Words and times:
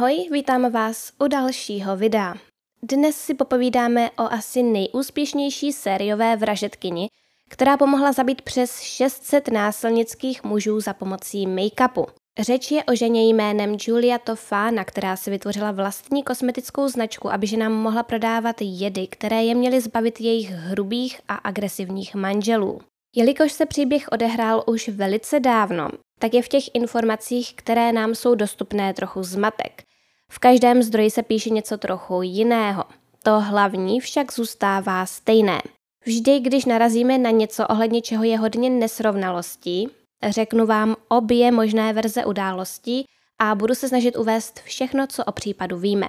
Ahoj, 0.00 0.28
vítám 0.32 0.72
vás 0.72 1.12
u 1.18 1.28
dalšího 1.28 1.96
videa. 1.96 2.34
Dnes 2.82 3.16
si 3.16 3.34
popovídáme 3.34 4.10
o 4.10 4.22
asi 4.22 4.62
nejúspěšnější 4.62 5.72
sériové 5.72 6.36
vražetkyni, 6.36 7.08
která 7.48 7.76
pomohla 7.76 8.12
zabít 8.12 8.42
přes 8.42 8.80
600 8.80 9.48
násilnických 9.48 10.44
mužů 10.44 10.80
za 10.80 10.92
pomocí 10.92 11.46
make-upu. 11.46 12.06
Řeč 12.38 12.70
je 12.70 12.84
o 12.84 12.94
ženě 12.94 13.28
jménem 13.28 13.76
Julia 13.86 14.18
Tofana, 14.18 14.84
která 14.84 15.16
si 15.16 15.30
vytvořila 15.30 15.70
vlastní 15.70 16.22
kosmetickou 16.22 16.88
značku, 16.88 17.32
aby 17.32 17.46
ženám 17.46 17.72
mohla 17.72 18.02
prodávat 18.02 18.56
jedy, 18.60 19.06
které 19.06 19.44
je 19.44 19.54
měly 19.54 19.80
zbavit 19.80 20.20
jejich 20.20 20.50
hrubých 20.50 21.20
a 21.28 21.34
agresivních 21.34 22.14
manželů. 22.14 22.80
Jelikož 23.16 23.52
se 23.52 23.66
příběh 23.66 24.08
odehrál 24.12 24.64
už 24.66 24.88
velice 24.88 25.40
dávno, 25.40 25.90
tak 26.18 26.34
je 26.34 26.42
v 26.42 26.48
těch 26.48 26.64
informacích, 26.74 27.54
které 27.54 27.92
nám 27.92 28.14
jsou 28.14 28.34
dostupné, 28.34 28.94
trochu 28.94 29.22
zmatek. 29.22 29.89
V 30.32 30.38
každém 30.38 30.82
zdroji 30.82 31.10
se 31.10 31.22
píše 31.22 31.50
něco 31.50 31.78
trochu 31.78 32.22
jiného. 32.22 32.84
To 33.22 33.40
hlavní 33.40 34.00
však 34.00 34.32
zůstává 34.32 35.06
stejné. 35.06 35.60
Vždy, 36.06 36.40
když 36.40 36.64
narazíme 36.64 37.18
na 37.18 37.30
něco, 37.30 37.66
ohledně 37.66 38.02
čeho 38.02 38.24
je 38.24 38.38
hodně 38.38 38.70
nesrovnalostí, 38.70 39.88
řeknu 40.28 40.66
vám 40.66 40.96
obě 41.08 41.52
možné 41.52 41.92
verze 41.92 42.24
událostí 42.24 43.04
a 43.38 43.54
budu 43.54 43.74
se 43.74 43.88
snažit 43.88 44.16
uvést 44.16 44.60
všechno, 44.60 45.06
co 45.06 45.24
o 45.24 45.32
případu 45.32 45.78
víme. 45.78 46.08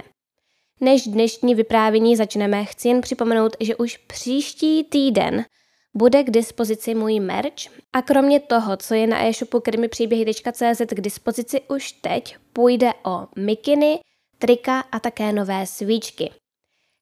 Než 0.82 1.08
dnešní 1.08 1.56
vyprávění 1.56 2.16
začneme, 2.16 2.66
chci 2.66 2.88
jen 2.88 3.02
připomenout, 3.02 3.58
že 3.60 3.76
už 3.76 3.98
příští 3.98 4.84
týden 4.84 5.46
bude 5.94 6.24
k 6.24 6.32
dispozici 6.32 6.96
můj 6.96 7.20
merch 7.20 7.68
a 7.94 8.02
kromě 8.02 8.40
toho, 8.40 8.78
co 8.78 8.94
je 8.94 9.08
na 9.08 9.26
e-shopu 9.26 9.60
krimipříběhy.cz 9.60 10.82
k 10.88 11.02
dispozici 11.02 11.62
už 11.68 11.92
teď, 11.92 12.38
půjde 12.54 12.92
o 13.06 13.28
mikiny, 13.36 14.00
trika 14.42 14.80
a 14.92 15.00
také 15.00 15.34
nové 15.34 15.66
svíčky. 15.66 16.32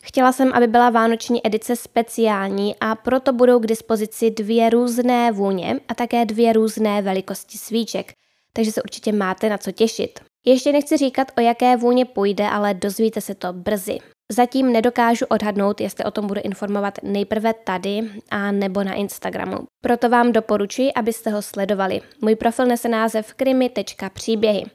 Chtěla 0.03 0.31
jsem, 0.31 0.53
aby 0.53 0.67
byla 0.67 0.89
vánoční 0.89 1.47
edice 1.47 1.75
speciální 1.75 2.75
a 2.81 2.95
proto 2.95 3.33
budou 3.33 3.59
k 3.59 3.67
dispozici 3.67 4.31
dvě 4.31 4.69
různé 4.69 5.31
vůně 5.31 5.79
a 5.87 5.93
také 5.93 6.25
dvě 6.25 6.53
různé 6.53 7.01
velikosti 7.01 7.57
svíček, 7.57 8.13
takže 8.53 8.71
se 8.71 8.83
určitě 8.83 9.11
máte 9.11 9.49
na 9.49 9.57
co 9.57 9.71
těšit. 9.71 10.19
Ještě 10.45 10.71
nechci 10.71 10.97
říkat, 10.97 11.31
o 11.37 11.41
jaké 11.41 11.77
vůně 11.77 12.05
půjde, 12.05 12.49
ale 12.49 12.73
dozvíte 12.73 13.21
se 13.21 13.35
to 13.35 13.53
brzy. 13.53 13.97
Zatím 14.31 14.73
nedokážu 14.73 15.25
odhadnout, 15.29 15.81
jestli 15.81 16.05
o 16.05 16.11
tom 16.11 16.27
budu 16.27 16.41
informovat 16.43 16.93
nejprve 17.03 17.53
tady 17.53 18.01
a 18.29 18.51
nebo 18.51 18.83
na 18.83 18.93
Instagramu. 18.93 19.57
Proto 19.81 20.09
vám 20.09 20.31
doporučuji, 20.31 20.93
abyste 20.93 21.29
ho 21.29 21.41
sledovali. 21.41 22.01
Můj 22.21 22.35
profil 22.35 22.65
nese 22.65 22.89
název 22.89 23.33
krimi.příběhy. 23.33 24.65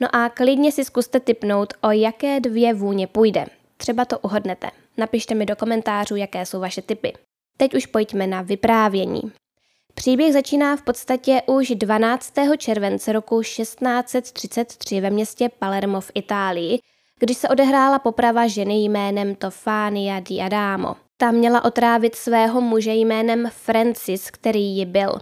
No 0.00 0.16
a 0.16 0.28
klidně 0.28 0.72
si 0.72 0.84
zkuste 0.84 1.20
typnout, 1.20 1.74
o 1.80 1.90
jaké 1.90 2.40
dvě 2.40 2.74
vůně 2.74 3.06
půjde. 3.06 3.46
Třeba 3.76 4.04
to 4.04 4.18
uhodnete. 4.18 4.70
Napište 4.96 5.34
mi 5.34 5.46
do 5.46 5.56
komentářů, 5.56 6.16
jaké 6.16 6.46
jsou 6.46 6.60
vaše 6.60 6.82
typy. 6.82 7.12
Teď 7.56 7.74
už 7.74 7.86
pojďme 7.86 8.26
na 8.26 8.42
vyprávění. 8.42 9.22
Příběh 9.94 10.32
začíná 10.32 10.76
v 10.76 10.82
podstatě 10.82 11.42
už 11.46 11.68
12. 11.68 12.34
července 12.58 13.12
roku 13.12 13.42
1633 13.42 15.00
ve 15.00 15.10
městě 15.10 15.48
Palermo 15.58 16.00
v 16.00 16.10
Itálii, 16.14 16.78
když 17.18 17.36
se 17.36 17.48
odehrála 17.48 17.98
poprava 17.98 18.46
ženy 18.46 18.74
jménem 18.74 19.34
Tofania 19.34 20.20
di 20.20 20.40
Adamo. 20.40 20.96
Ta 21.16 21.30
měla 21.30 21.64
otrávit 21.64 22.14
svého 22.14 22.60
muže 22.60 22.94
jménem 22.94 23.48
Francis, 23.50 24.30
který 24.30 24.76
ji 24.76 24.86
byl. 24.86 25.12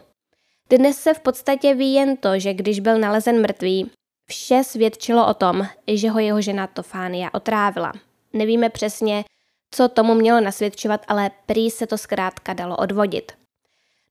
Dnes 0.70 0.98
se 0.98 1.14
v 1.14 1.20
podstatě 1.20 1.74
ví 1.74 1.94
jen 1.94 2.16
to, 2.16 2.38
že 2.38 2.54
když 2.54 2.80
byl 2.80 2.98
nalezen 2.98 3.40
mrtvý, 3.40 3.90
vše 4.30 4.64
svědčilo 4.64 5.26
o 5.26 5.34
tom, 5.34 5.66
že 5.86 6.10
ho 6.10 6.18
jeho 6.18 6.40
žena 6.40 6.66
Tofánia 6.66 7.30
otrávila. 7.34 7.92
Nevíme 8.32 8.70
přesně, 8.70 9.24
co 9.70 9.88
tomu 9.88 10.14
mělo 10.14 10.40
nasvědčovat, 10.40 11.04
ale 11.08 11.30
prý 11.46 11.70
se 11.70 11.86
to 11.86 11.98
zkrátka 11.98 12.52
dalo 12.52 12.76
odvodit. 12.76 13.32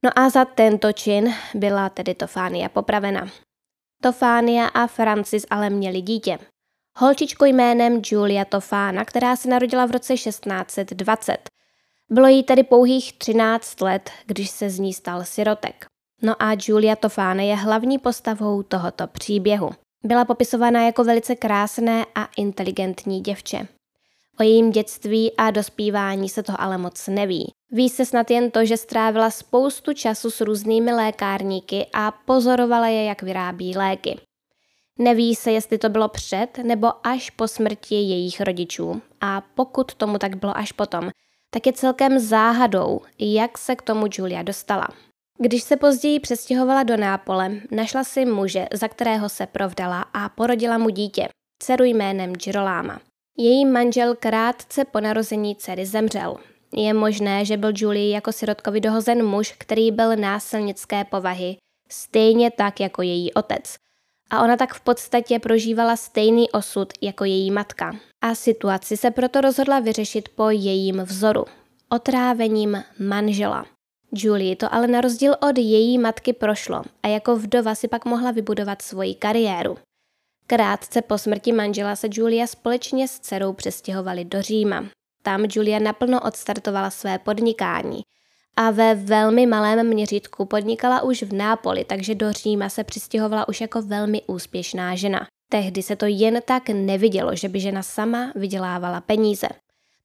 No 0.03 0.09
a 0.15 0.29
za 0.29 0.45
tento 0.45 0.93
čin 0.93 1.33
byla 1.53 1.89
tedy 1.89 2.15
Tofánia 2.15 2.69
popravena. 2.69 3.27
Tofánia 4.01 4.67
a 4.67 4.87
Francis 4.87 5.45
ale 5.49 5.69
měli 5.69 6.01
dítě 6.01 6.39
holčičku 6.99 7.45
jménem 7.45 8.01
Julia 8.11 8.45
Tofána, 8.45 9.05
která 9.05 9.35
se 9.35 9.49
narodila 9.49 9.85
v 9.85 9.91
roce 9.91 10.13
1620. 10.13 11.49
Bylo 12.09 12.27
jí 12.27 12.43
tedy 12.43 12.63
pouhých 12.63 13.13
13 13.13 13.81
let, 13.81 14.11
když 14.25 14.49
se 14.49 14.69
z 14.69 14.79
ní 14.79 14.93
stal 14.93 15.23
sirotek. 15.23 15.85
No 16.21 16.35
a 16.39 16.55
Julia 16.67 16.95
Tofána 16.95 17.43
je 17.43 17.55
hlavní 17.55 17.99
postavou 17.99 18.63
tohoto 18.63 19.07
příběhu. 19.07 19.69
Byla 20.03 20.25
popisovaná 20.25 20.85
jako 20.85 21.03
velice 21.03 21.35
krásné 21.35 22.05
a 22.15 22.27
inteligentní 22.37 23.21
děvče. 23.21 23.67
O 24.39 24.43
jejím 24.43 24.71
dětství 24.71 25.31
a 25.37 25.51
dospívání 25.51 26.29
se 26.29 26.43
toho 26.43 26.61
ale 26.61 26.77
moc 26.77 27.07
neví. 27.07 27.51
Ví 27.71 27.89
se 27.89 28.05
snad 28.05 28.31
jen 28.31 28.51
to, 28.51 28.65
že 28.65 28.77
strávila 28.77 29.29
spoustu 29.29 29.93
času 29.93 30.31
s 30.31 30.41
různými 30.41 30.93
lékárníky 30.93 31.87
a 31.93 32.11
pozorovala 32.11 32.87
je, 32.87 33.03
jak 33.03 33.21
vyrábí 33.21 33.77
léky. 33.77 34.19
Neví 34.99 35.35
se, 35.35 35.51
jestli 35.51 35.77
to 35.77 35.89
bylo 35.89 36.07
před 36.07 36.57
nebo 36.63 37.07
až 37.07 37.29
po 37.29 37.47
smrti 37.47 37.95
jejich 37.95 38.41
rodičů. 38.41 39.01
A 39.21 39.41
pokud 39.55 39.93
tomu 39.93 40.17
tak 40.17 40.35
bylo 40.35 40.57
až 40.57 40.71
potom, 40.71 41.09
tak 41.49 41.67
je 41.67 41.73
celkem 41.73 42.19
záhadou, 42.19 43.01
jak 43.19 43.57
se 43.57 43.75
k 43.75 43.81
tomu 43.81 44.05
Julia 44.11 44.43
dostala. 44.43 44.87
Když 45.41 45.63
se 45.63 45.77
později 45.77 46.19
přestěhovala 46.19 46.83
do 46.83 46.97
Nápole, 46.97 47.51
našla 47.71 48.03
si 48.03 48.25
muže, 48.25 48.67
za 48.73 48.87
kterého 48.87 49.29
se 49.29 49.45
provdala 49.45 50.01
a 50.01 50.29
porodila 50.29 50.77
mu 50.77 50.89
dítě, 50.89 51.27
dceru 51.63 51.83
jménem 51.83 52.33
Giroláma. 52.33 52.99
Její 53.37 53.65
manžel 53.65 54.15
krátce 54.15 54.85
po 54.85 54.99
narození 54.99 55.55
dcery 55.55 55.85
zemřel. 55.85 56.35
Je 56.73 56.93
možné, 56.93 57.45
že 57.45 57.57
byl 57.57 57.71
Julie 57.75 58.09
jako 58.09 58.31
sirotkovi 58.31 58.81
dohozen 58.81 59.25
muž, 59.25 59.55
který 59.57 59.91
byl 59.91 60.15
násilnické 60.15 61.03
povahy, 61.05 61.57
stejně 61.89 62.51
tak 62.51 62.79
jako 62.79 63.01
její 63.01 63.33
otec– 63.33 63.75
a 64.29 64.43
ona 64.43 64.57
tak 64.57 64.73
v 64.73 64.81
podstatě 64.81 65.39
prožívala 65.39 65.95
stejný 65.95 66.51
osud 66.51 66.93
jako 67.01 67.25
její 67.25 67.51
matka. 67.51 67.95
A 68.21 68.35
situaci 68.35 68.97
se 68.97 69.11
proto 69.11 69.41
rozhodla 69.41 69.79
vyřešit 69.79 70.29
po 70.29 70.49
jejím 70.49 71.01
vzoru. 71.01 71.45
Otrávením 71.89 72.83
manžela. 72.99 73.65
Julie 74.13 74.55
to 74.55 74.73
ale 74.73 74.87
na 74.87 75.01
rozdíl 75.01 75.35
od 75.49 75.57
její 75.57 75.97
matky 75.97 76.33
prošlo 76.33 76.81
a 77.03 77.07
jako 77.07 77.35
vdova 77.35 77.75
si 77.75 77.87
pak 77.87 78.05
mohla 78.05 78.31
vybudovat 78.31 78.81
svoji 78.81 79.15
kariéru. 79.15 79.77
Krátce 80.47 81.01
po 81.01 81.17
smrti 81.17 81.51
manžela 81.51 81.95
se 81.95 82.07
Julia 82.11 82.47
společně 82.47 83.07
s 83.07 83.19
dcerou 83.19 83.53
přestěhovali 83.53 84.25
do 84.25 84.41
Říma. 84.41 84.85
Tam 85.23 85.45
Julia 85.49 85.79
naplno 85.79 86.21
odstartovala 86.21 86.89
své 86.89 87.19
podnikání– 87.19 88.01
a 88.59 88.71
ve 88.71 88.95
velmi 88.95 89.45
malém 89.45 89.87
měřítku 89.87 90.45
podnikala 90.45 91.01
už 91.01 91.23
v 91.23 91.33
Nápoli, 91.33 91.83
takže 91.83 92.15
do 92.15 92.31
Říma 92.31 92.69
se 92.69 92.83
přistěhovala 92.83 93.47
už 93.47 93.61
jako 93.61 93.81
velmi 93.81 94.21
úspěšná 94.27 94.95
žena. 94.95 95.27
Tehdy 95.51 95.83
se 95.83 95.95
to 95.95 96.05
jen 96.05 96.41
tak 96.45 96.69
nevidělo, 96.69 97.35
že 97.35 97.49
by 97.49 97.59
žena 97.59 97.83
sama 97.83 98.31
vydělávala 98.35 99.01
peníze. 99.01 99.47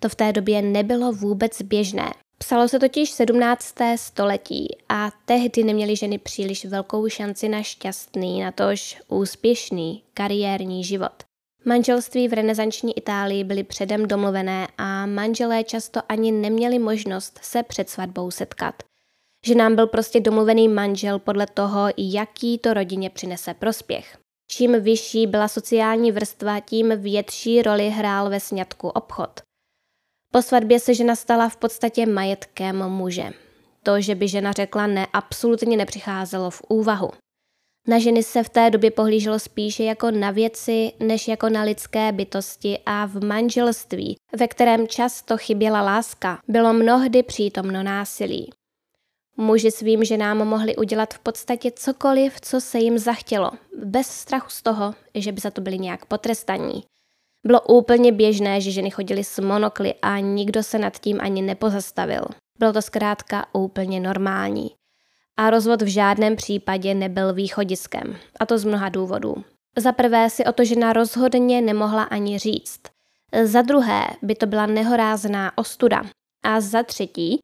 To 0.01 0.09
v 0.09 0.15
té 0.15 0.33
době 0.33 0.63
nebylo 0.63 1.13
vůbec 1.13 1.63
běžné. 1.63 2.13
Psalo 2.39 2.69
se 2.69 2.79
totiž 2.79 3.11
17. 3.11 3.75
století 3.97 4.77
a 4.89 5.11
tehdy 5.25 5.65
neměly 5.65 5.97
ženy 5.97 6.19
příliš 6.19 6.65
velkou 6.65 7.09
šanci 7.09 7.49
na 7.49 7.63
šťastný, 7.63 8.41
natož 8.41 9.03
úspěšný 9.09 10.03
kariérní 10.15 10.85
život. 10.85 11.13
Manželství 11.65 12.29
v 12.29 12.33
renesanční 12.33 12.99
Itálii 12.99 13.45
byly 13.45 13.63
předem 13.63 14.07
domluvené 14.07 14.69
a 14.79 15.07
manželé 15.07 15.65
často 15.65 16.01
ani 16.09 16.33
neměli 16.33 16.79
možnost 16.79 17.39
se 17.43 17.63
před 17.63 17.91
svatbou 17.91 18.31
setkat. 18.31 18.75
Že 19.47 19.55
nám 19.55 19.75
byl 19.75 19.87
prostě 19.87 20.21
domluvený 20.21 20.69
manžel 20.69 21.19
podle 21.19 21.47
toho, 21.47 21.87
jaký 21.97 22.59
to 22.59 22.75
rodině 22.75 23.11
přinese 23.11 23.55
prospěch. 23.55 24.19
Čím 24.51 24.83
vyšší 24.83 25.27
byla 25.27 25.49
sociální 25.49 26.13
vrstva, 26.13 26.61
tím 26.61 26.93
větší 26.97 27.63
roli 27.63 27.91
hrál 27.91 28.31
ve 28.31 28.41
sňatku 28.41 28.89
obchod. 28.89 29.41
Po 30.35 30.43
svatbě 30.43 30.81
se 30.81 30.95
žena 30.95 31.17
stala 31.17 31.49
v 31.49 31.57
podstatě 31.57 32.07
majetkem 32.07 32.89
muže. 32.89 33.31
To, 33.83 34.01
že 34.01 34.15
by 34.15 34.29
žena 34.29 34.53
řekla 34.53 34.87
ne, 34.87 35.07
absolutně 35.13 35.77
nepřicházelo 35.77 36.51
v 36.51 36.63
úvahu. 36.69 37.11
Na 37.89 37.99
ženy 37.99 38.23
se 38.23 38.43
v 38.43 38.49
té 38.49 38.71
době 38.71 38.91
pohlíželo 38.91 39.39
spíše 39.39 39.85
jako 39.85 40.11
na 40.11 40.31
věci, 40.31 40.93
než 41.01 41.29
jako 41.29 41.49
na 41.49 41.63
lidské 41.63 42.13
bytosti 42.13 42.79
a 42.87 43.07
v 43.07 43.25
manželství, 43.25 44.17
ve 44.39 44.49
kterém 44.49 44.89
často 44.89 45.37
chyběla 45.37 45.83
láska, 45.83 46.39
bylo 46.49 46.73
mnohdy 46.73 47.23
přítomno 47.23 47.83
násilí. 47.83 48.51
Muži 49.37 49.71
svým 49.71 50.05
ženám 50.05 50.39
mohli 50.39 50.77
udělat 50.77 51.15
v 51.15 51.19
podstatě 51.19 51.71
cokoliv, 51.71 52.41
co 52.41 52.61
se 52.61 52.79
jim 52.79 52.99
zachtělo, 52.99 53.51
bez 53.85 54.07
strachu 54.07 54.51
z 54.51 54.63
toho, 54.63 54.95
že 55.15 55.33
by 55.33 55.41
za 55.41 55.51
to 55.51 55.61
byli 55.61 55.79
nějak 55.79 56.05
potrestaní. 56.05 56.83
Bylo 57.45 57.61
úplně 57.61 58.13
běžné, 58.13 58.61
že 58.61 58.71
ženy 58.71 58.91
chodily 58.91 59.25
s 59.25 59.39
monokly 59.39 59.95
a 60.03 60.19
nikdo 60.19 60.63
se 60.63 60.79
nad 60.79 60.99
tím 60.99 61.19
ani 61.21 61.43
nepozastavil. 61.43 62.25
Bylo 62.59 62.73
to 62.73 62.83
zkrátka 62.83 63.47
úplně 63.53 64.01
normální 64.01 64.71
a 65.37 65.51
rozvod 65.51 65.83
v 65.83 65.87
žádném 65.87 66.37
případě 66.37 66.95
nebyl 66.95 67.35
východiskem, 67.35 68.17
a 68.41 68.47
to 68.47 68.59
z 68.59 68.65
mnoha 68.65 68.89
důvodů. 68.89 69.35
Za 69.77 69.93
prvé 69.93 70.31
si 70.31 70.45
o 70.45 70.53
to 70.53 70.65
žena 70.65 70.93
rozhodně 70.93 71.61
nemohla 71.61 72.03
ani 72.03 72.39
říct. 72.39 72.81
Za 73.45 73.63
druhé 73.63 74.05
by 74.23 74.35
to 74.35 74.47
byla 74.47 74.67
nehorázná 74.67 75.59
ostuda. 75.59 76.03
A 76.43 76.61
za 76.61 76.83
třetí, 76.83 77.39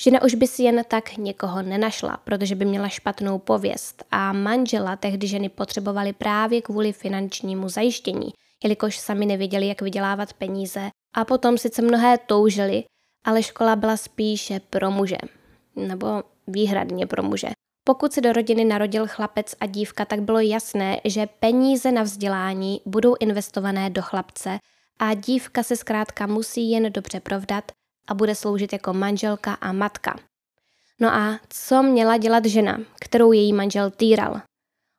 žena 0.00 0.22
už 0.22 0.34
by 0.34 0.46
si 0.46 0.62
jen 0.62 0.82
tak 0.88 1.16
někoho 1.16 1.62
nenašla, 1.62 2.16
protože 2.24 2.54
by 2.54 2.64
měla 2.64 2.88
špatnou 2.88 3.38
pověst 3.38 4.04
a 4.10 4.32
manžela 4.32 4.96
tehdy 4.96 5.26
ženy 5.26 5.48
potřebovali 5.48 6.12
právě 6.12 6.62
kvůli 6.62 6.92
finančnímu 6.92 7.68
zajištění, 7.68 8.28
jelikož 8.64 8.98
sami 8.98 9.26
nevěděli, 9.26 9.66
jak 9.68 9.82
vydělávat 9.82 10.32
peníze 10.32 10.90
a 11.14 11.24
potom 11.24 11.58
sice 11.58 11.82
mnohé 11.82 12.18
toužili, 12.18 12.84
ale 13.24 13.42
škola 13.42 13.76
byla 13.76 13.96
spíše 13.96 14.60
pro 14.70 14.90
muže. 14.90 15.18
Nebo 15.76 16.22
výhradně 16.46 17.06
pro 17.06 17.22
muže. 17.22 17.48
Pokud 17.84 18.12
se 18.12 18.20
do 18.20 18.32
rodiny 18.32 18.64
narodil 18.64 19.06
chlapec 19.06 19.54
a 19.60 19.66
dívka, 19.66 20.04
tak 20.04 20.22
bylo 20.22 20.40
jasné, 20.40 21.00
že 21.04 21.26
peníze 21.26 21.92
na 21.92 22.02
vzdělání 22.02 22.80
budou 22.86 23.14
investované 23.20 23.90
do 23.90 24.02
chlapce 24.02 24.58
a 24.98 25.14
dívka 25.14 25.62
se 25.62 25.76
zkrátka 25.76 26.26
musí 26.26 26.70
jen 26.70 26.92
dobře 26.92 27.20
provdat 27.20 27.72
a 28.08 28.14
bude 28.14 28.34
sloužit 28.34 28.72
jako 28.72 28.92
manželka 28.92 29.54
a 29.54 29.72
matka. 29.72 30.18
No 31.00 31.14
a 31.14 31.40
co 31.48 31.82
měla 31.82 32.16
dělat 32.16 32.44
žena, 32.44 32.80
kterou 33.00 33.32
její 33.32 33.52
manžel 33.52 33.90
týral? 33.90 34.40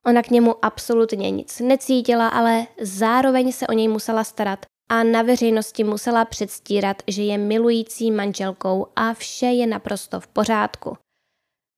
Ona 0.07 0.23
k 0.23 0.29
němu 0.29 0.65
absolutně 0.65 1.31
nic 1.31 1.59
necítila, 1.59 2.27
ale 2.27 2.67
zároveň 2.81 3.51
se 3.51 3.67
o 3.67 3.73
něj 3.73 3.87
musela 3.87 4.23
starat 4.23 4.65
a 4.89 5.03
na 5.03 5.21
veřejnosti 5.21 5.83
musela 5.83 6.25
předstírat, 6.25 7.03
že 7.07 7.23
je 7.23 7.37
milující 7.37 8.11
manželkou 8.11 8.87
a 8.95 9.13
vše 9.13 9.45
je 9.45 9.67
naprosto 9.67 10.19
v 10.19 10.27
pořádku. 10.27 10.97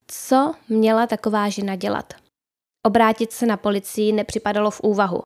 Co 0.07 0.53
měla 0.69 1.07
taková 1.07 1.50
žena 1.50 1.75
dělat? 1.75 2.13
Obrátit 2.85 3.31
se 3.31 3.45
na 3.45 3.57
policii 3.57 4.12
nepřipadalo 4.12 4.71
v 4.71 4.81
úvahu. 4.81 5.21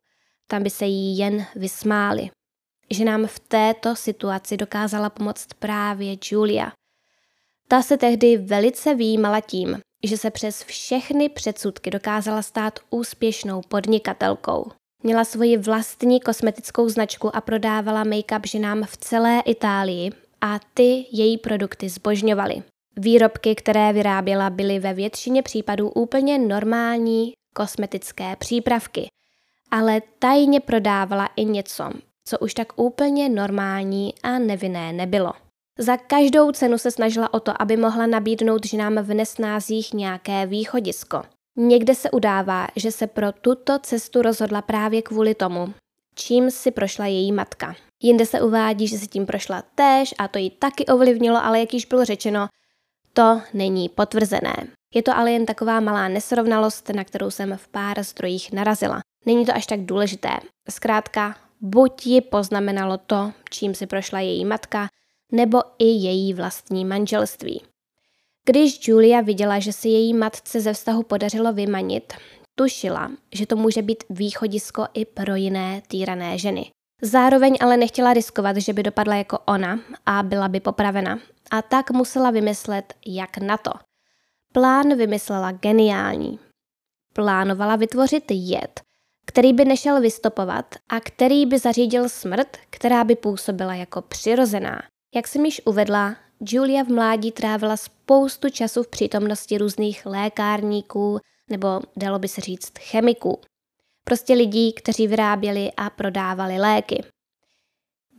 Tam 0.48 0.63
by 0.63 0.69
se 0.69 0.86
jí 0.86 1.18
jen 1.18 1.45
vysmáli. 1.56 2.30
Že 2.89 3.06
nám 3.06 3.27
v 3.27 3.39
této 3.39 3.95
situaci 3.95 4.57
dokázala 4.57 5.09
pomoct 5.09 5.48
právě 5.59 6.18
Julia. 6.31 6.71
Ta 7.68 7.81
se 7.81 7.98
tehdy 7.98 8.38
velice 8.38 8.95
výjímala 8.95 9.42
tím, 9.42 9.81
že 10.03 10.18
se 10.18 10.31
přes 10.31 10.63
všechny 10.63 11.30
předsudky 11.30 11.92
dokázala 11.92 12.42
stát 12.42 12.80
úspěšnou 12.89 13.62
podnikatelkou. 13.68 14.71
Měla 15.03 15.24
svoji 15.25 15.57
vlastní 15.57 16.19
kosmetickou 16.19 16.89
značku 16.89 17.36
a 17.36 17.42
prodávala 17.42 18.03
make-up 18.03 18.48
ženám 18.48 18.83
v 18.83 18.98
celé 18.98 19.42
Itálii 19.45 20.12
a 20.42 20.59
ty 20.74 21.06
její 21.12 21.38
produkty 21.38 21.89
zbožňovaly. 21.89 22.63
Výrobky, 22.98 23.56
které 23.56 23.94
vyráběla, 23.94 24.50
byly 24.50 24.80
ve 24.80 24.94
většině 24.94 25.44
případů 25.44 25.89
úplně 25.89 26.39
normální 26.39 27.33
kosmetické 27.53 28.36
přípravky, 28.36 29.07
ale 29.71 30.01
tajně 30.19 30.59
prodávala 30.59 31.30
i 31.36 31.45
něco, 31.45 31.89
co 32.27 32.39
už 32.39 32.53
tak 32.53 32.80
úplně 32.80 33.30
normální 33.30 34.13
a 34.24 34.39
nevinné 34.39 34.94
nebylo. 34.94 35.31
Za 35.81 35.98
každou 35.98 36.51
cenu 36.51 36.78
se 36.78 36.92
snažila 36.92 37.33
o 37.33 37.39
to, 37.39 37.62
aby 37.62 37.78
mohla 37.78 38.07
nabídnout 38.07 38.66
ženám 38.66 38.95
v 38.95 39.13
nesnázích 39.13 39.94
nějaké 39.94 40.45
východisko. 40.45 41.24
Někde 41.57 41.95
se 41.95 42.12
udává, 42.12 42.68
že 42.75 42.92
se 42.92 43.07
pro 43.07 43.31
tuto 43.31 43.80
cestu 43.80 44.22
rozhodla 44.22 44.62
právě 44.62 45.01
kvůli 45.01 45.36
tomu, 45.36 45.74
čím 46.16 46.51
si 46.51 46.72
prošla 46.72 47.06
její 47.06 47.31
matka. 47.31 47.75
Jinde 48.04 48.25
se 48.25 48.42
uvádí, 48.42 48.88
že 48.88 48.98
si 48.98 49.07
tím 49.07 49.25
prošla 49.25 49.63
též 49.75 50.13
a 50.18 50.28
to 50.28 50.39
ji 50.39 50.50
taky 50.50 50.86
ovlivnilo, 50.86 51.45
ale 51.45 51.60
jak 51.60 51.74
již 51.74 51.86
bylo 51.86 52.06
řečeno, 52.06 52.48
to 53.13 53.42
není 53.54 53.89
potvrzené. 53.89 54.56
Je 54.94 55.04
to 55.04 55.18
ale 55.18 55.31
jen 55.31 55.45
taková 55.45 55.80
malá 55.80 56.07
nesrovnalost, 56.07 56.89
na 56.89 57.04
kterou 57.04 57.31
jsem 57.31 57.57
v 57.57 57.68
pár 57.68 58.04
zdrojích 58.04 58.51
narazila. 58.51 59.00
Není 59.25 59.45
to 59.45 59.56
až 59.56 59.66
tak 59.66 59.80
důležité. 59.80 60.30
Zkrátka, 60.69 61.36
buď 61.62 62.07
ji 62.07 62.22
poznamenalo 62.22 62.98
to, 62.98 63.31
čím 63.50 63.75
si 63.75 63.88
prošla 63.88 64.19
její 64.19 64.45
matka, 64.45 64.88
nebo 65.31 65.62
i 65.80 65.86
její 65.86 66.33
vlastní 66.33 66.86
manželství. 66.86 67.62
Když 68.45 68.88
Julia 68.88 69.22
viděla, 69.22 69.60
že 69.60 69.74
si 69.74 69.89
její 69.89 70.13
matce 70.13 70.62
ze 70.62 70.74
vztahu 70.74 71.04
podařilo 71.04 71.54
vymanit, 71.54 72.13
tušila, 72.56 73.12
že 73.33 73.45
to 73.45 73.56
může 73.56 73.81
být 73.81 74.04
východisko 74.10 74.86
i 74.94 75.06
pro 75.06 75.36
jiné 75.36 75.81
týrané 75.88 76.38
ženy. 76.38 76.72
Zároveň 77.01 77.57
ale 77.62 77.78
nechtěla 77.78 78.13
riskovat, 78.13 78.57
že 78.57 78.74
by 78.74 78.83
dopadla 78.83 79.16
jako 79.16 79.39
ona 79.45 79.80
a 80.06 80.24
byla 80.24 80.48
by 80.48 80.60
popravena. 80.60 81.19
A 81.51 81.62
tak 81.62 81.92
musela 81.92 82.31
vymyslet, 82.31 82.94
jak 83.07 83.38
na 83.38 83.57
to. 83.57 83.72
Plán 84.54 84.98
vymyslela 84.98 85.51
geniální. 85.51 86.39
Plánovala 87.13 87.75
vytvořit 87.75 88.24
jed, 88.30 88.81
který 89.25 89.54
by 89.54 89.66
nešel 89.66 90.01
vystopovat 90.01 90.75
a 90.89 91.00
který 91.00 91.45
by 91.45 91.60
zařídil 91.60 92.10
smrt, 92.10 92.57
která 92.69 93.04
by 93.04 93.16
působila 93.16 93.75
jako 93.75 94.01
přirozená. 94.01 94.81
Jak 95.16 95.28
jsem 95.28 95.46
již 95.46 95.62
uvedla, 95.66 96.16
Julia 96.40 96.84
v 96.84 96.88
mládí 96.88 97.31
trávila 97.31 97.78
spoustu 97.78 98.50
času 98.50 98.84
v 98.84 98.88
přítomnosti 98.88 99.58
různých 99.58 100.06
lékárníků 100.06 101.19
nebo 101.50 101.81
dalo 101.96 102.19
by 102.19 102.28
se 102.28 102.42
říct 102.42 102.72
chemiků. 102.80 103.42
Prostě 104.06 104.34
lidí, 104.34 104.74
kteří 104.74 105.08
vyráběli 105.08 105.72
a 105.78 105.90
prodávali 105.90 106.58
léky. 106.60 107.04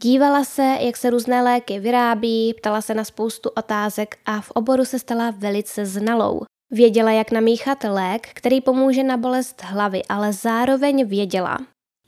Dívala 0.02 0.44
se, 0.44 0.76
jak 0.80 0.96
se 0.96 1.10
různé 1.10 1.42
léky 1.42 1.80
vyrábí, 1.80 2.54
ptala 2.54 2.82
se 2.82 2.94
na 2.94 3.04
spoustu 3.04 3.50
otázek 3.56 4.18
a 4.26 4.40
v 4.40 4.50
oboru 4.50 4.84
se 4.84 4.98
stala 4.98 5.30
velice 5.30 5.86
znalou. 5.86 6.42
Věděla, 6.70 7.10
jak 7.10 7.30
namíchat 7.30 7.84
lék, 7.84 8.28
který 8.34 8.60
pomůže 8.60 9.02
na 9.02 9.16
bolest 9.16 9.62
hlavy, 9.62 10.02
ale 10.08 10.32
zároveň 10.32 11.08
věděla, 11.08 11.58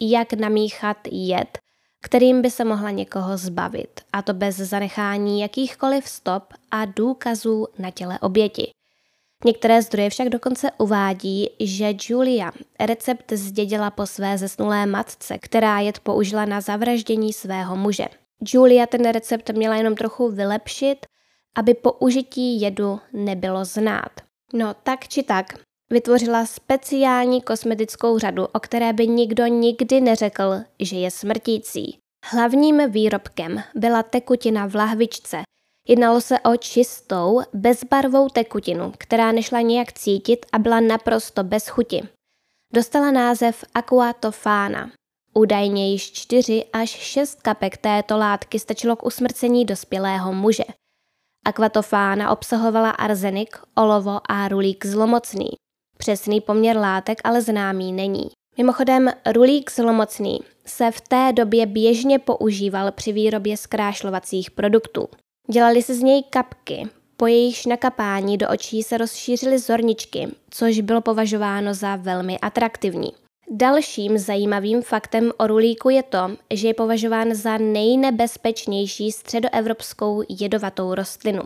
jak 0.01 0.33
namíchat 0.33 0.97
jed, 1.11 1.59
kterým 2.05 2.43
by 2.43 2.51
se 2.51 2.65
mohla 2.65 2.91
někoho 2.91 3.37
zbavit, 3.37 4.01
a 4.13 4.23
to 4.23 4.35
bez 4.35 4.57
zanechání 4.57 5.41
jakýchkoliv 5.41 6.09
stop 6.09 6.45
a 6.71 6.85
důkazů 6.85 7.67
na 7.79 7.91
těle 7.91 8.19
oběti. 8.19 8.71
Některé 9.45 9.83
zdroje 9.83 10.11
však 10.11 10.29
dokonce 10.29 10.71
uvádí, 10.79 11.51
že 11.61 11.95
Julia 12.09 12.53
recept 12.81 13.33
zdědila 13.33 13.91
po 13.91 14.07
své 14.07 14.39
zesnulé 14.39 14.87
matce, 14.87 15.39
která 15.39 15.81
jed 15.81 15.99
použila 15.99 16.45
na 16.45 16.61
zavraždění 16.61 17.33
svého 17.33 17.77
muže. 17.77 18.07
Julia 18.53 18.87
ten 18.87 19.11
recept 19.11 19.51
měla 19.51 19.77
jenom 19.77 19.95
trochu 19.95 20.31
vylepšit, 20.31 21.07
aby 21.57 21.75
použití 21.75 22.61
jedu 22.61 23.01
nebylo 23.13 23.65
znát. 23.65 24.13
No 24.53 24.75
tak 24.83 25.09
či 25.09 25.23
tak, 25.23 25.55
vytvořila 25.93 26.47
speciální 26.47 27.43
kosmetickou 27.43 28.19
řadu, 28.19 28.47
o 28.47 28.61
které 28.61 28.93
by 28.93 29.09
nikdo 29.09 29.47
nikdy 29.47 30.01
neřekl, 30.01 30.55
že 30.81 30.97
je 30.97 31.11
smrtící. 31.11 31.99
Hlavním 32.25 32.91
výrobkem 32.91 33.63
byla 33.75 34.03
tekutina 34.03 34.67
v 34.67 34.75
lahvičce. 34.75 35.43
Jednalo 35.89 36.21
se 36.21 36.41
o 36.41 36.57
čistou, 36.57 37.41
bezbarvou 37.53 38.29
tekutinu, 38.29 38.93
která 38.99 39.33
nešla 39.33 39.61
nijak 39.61 39.93
cítit 39.93 40.47
a 40.53 40.59
byla 40.59 40.81
naprosto 40.81 41.45
bez 41.45 41.69
chuti. 41.69 42.09
Dostala 42.73 43.11
název 43.11 43.65
aquatofána. 43.75 44.91
Údajně 45.35 45.93
již 45.93 46.13
4 46.13 46.65
až 46.73 46.91
6 46.91 47.43
kapek 47.43 47.77
této 47.77 48.19
látky 48.19 48.59
stačilo 48.59 48.97
k 48.97 49.07
usmrcení 49.07 49.65
dospělého 49.65 50.33
muže. 50.33 50.65
Aquatofána 51.47 52.31
obsahovala 52.31 52.91
arzenik, 52.91 53.59
olovo 53.77 54.21
a 54.29 54.49
rulík 54.49 54.87
zlomocný. 54.87 55.49
Přesný 56.05 56.41
poměr 56.41 56.77
látek 56.77 57.21
ale 57.25 57.43
známý 57.43 57.93
není. 57.93 58.31
Mimochodem, 58.59 59.11
rulík 59.33 59.73
zlomocný 59.73 60.41
se 60.67 60.91
v 60.91 61.01
té 61.01 61.33
době 61.33 61.67
běžně 61.67 62.19
používal 62.19 62.93
při 62.93 63.13
výrobě 63.13 63.57
zkrášlovacích 63.57 64.51
produktů. 64.51 65.09
Dělali 65.51 65.83
se 65.83 65.95
z 65.95 66.03
něj 66.03 66.23
kapky, 66.31 66.89
po 67.17 67.27
jejichž 67.27 67.67
nakapání 67.67 68.39
do 68.39 68.49
očí 68.49 68.83
se 68.83 68.99
rozšířily 68.99 69.59
zorničky, 69.59 70.29
což 70.51 70.81
bylo 70.81 71.01
považováno 71.01 71.75
za 71.75 71.97
velmi 71.97 72.39
atraktivní. 72.39 73.13
Dalším 73.51 74.19
zajímavým 74.19 74.83
faktem 74.83 75.33
o 75.39 75.47
rulíku 75.47 75.91
je 75.91 76.03
to, 76.03 76.37
že 76.51 76.69
je 76.69 76.75
považován 76.75 77.35
za 77.35 77.59
nejnebezpečnější 77.59 79.13
středoevropskou 79.13 80.23
jedovatou 80.29 80.95
rostlinu. 80.95 81.43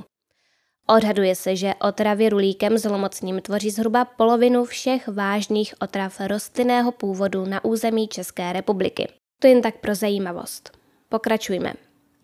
Odhaduje 0.90 1.34
se, 1.34 1.56
že 1.56 1.74
otravy 1.80 2.28
rulíkem 2.28 2.78
zlomocným 2.78 3.40
tvoří 3.40 3.70
zhruba 3.70 4.04
polovinu 4.04 4.64
všech 4.64 5.08
vážných 5.08 5.74
otrav 5.80 6.20
rostlinného 6.20 6.92
původu 6.92 7.44
na 7.44 7.64
území 7.64 8.08
České 8.08 8.52
republiky. 8.52 9.08
To 9.40 9.46
jen 9.46 9.62
tak 9.62 9.76
pro 9.76 9.94
zajímavost. 9.94 10.78
Pokračujme. 11.08 11.72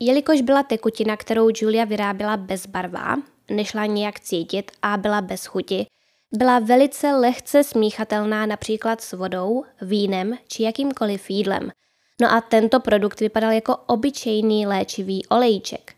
Jelikož 0.01 0.41
byla 0.41 0.63
tekutina, 0.63 1.17
kterou 1.17 1.49
Julia 1.57 1.85
vyráběla 1.85 2.37
bezbarvá, 2.37 3.17
nešla 3.51 3.87
nijak 3.87 4.21
cítit 4.21 4.71
a 4.83 4.97
byla 4.97 5.21
bez 5.21 5.47
chuti, 5.47 5.87
byla 6.33 6.59
velice 6.59 7.13
lehce 7.13 7.65
smíchatelná 7.65 8.47
například 8.47 9.01
s 9.01 9.13
vodou, 9.13 9.65
vínem 9.83 10.39
či 10.49 10.63
jakýmkoliv 10.63 11.31
jídlem. 11.31 11.71
No 12.21 12.33
a 12.33 12.41
tento 12.41 12.81
produkt 12.81 13.21
vypadal 13.21 13.53
jako 13.53 13.77
obyčejný 13.77 14.67
léčivý 14.67 15.27
olejček. 15.27 15.94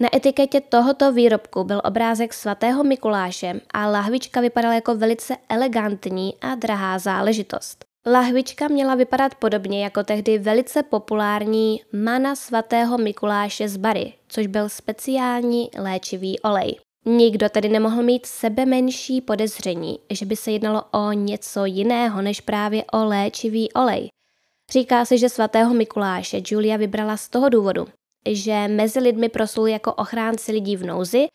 Na 0.00 0.16
etiketě 0.16 0.60
tohoto 0.60 1.12
výrobku 1.12 1.64
byl 1.64 1.82
obrázek 1.84 2.34
svatého 2.34 2.84
Mikuláše 2.84 3.60
a 3.74 3.86
lahvička 3.86 4.40
vypadala 4.40 4.74
jako 4.74 4.94
velice 4.94 5.36
elegantní 5.48 6.34
a 6.40 6.54
drahá 6.54 6.98
záležitost. 6.98 7.84
Lahvička 8.06 8.68
měla 8.68 8.94
vypadat 8.94 9.34
podobně 9.34 9.84
jako 9.84 10.04
tehdy 10.04 10.38
velice 10.38 10.82
populární 10.82 11.82
mana 11.92 12.36
svatého 12.36 12.98
Mikuláše 12.98 13.68
z 13.68 13.76
Bary, 13.76 14.12
což 14.28 14.46
byl 14.46 14.68
speciální 14.68 15.70
léčivý 15.78 16.40
olej. 16.40 16.76
Nikdo 17.06 17.48
tedy 17.48 17.68
nemohl 17.68 18.02
mít 18.02 18.26
sebe 18.26 18.66
menší 18.66 19.20
podezření, 19.20 19.98
že 20.10 20.26
by 20.26 20.36
se 20.36 20.50
jednalo 20.50 20.82
o 20.90 21.12
něco 21.12 21.64
jiného 21.64 22.22
než 22.22 22.40
právě 22.40 22.84
o 22.84 23.04
léčivý 23.04 23.72
olej. 23.72 24.08
Říká 24.72 25.04
se, 25.04 25.18
že 25.18 25.28
svatého 25.28 25.74
Mikuláše 25.74 26.40
Julia 26.46 26.76
vybrala 26.76 27.16
z 27.16 27.28
toho 27.28 27.48
důvodu, 27.48 27.86
že 28.26 28.68
mezi 28.68 29.00
lidmi 29.00 29.28
proslul 29.28 29.66
jako 29.66 29.94
ochránci 29.94 30.52
lidí 30.52 30.76
v 30.76 30.86
nouzi 30.86 31.26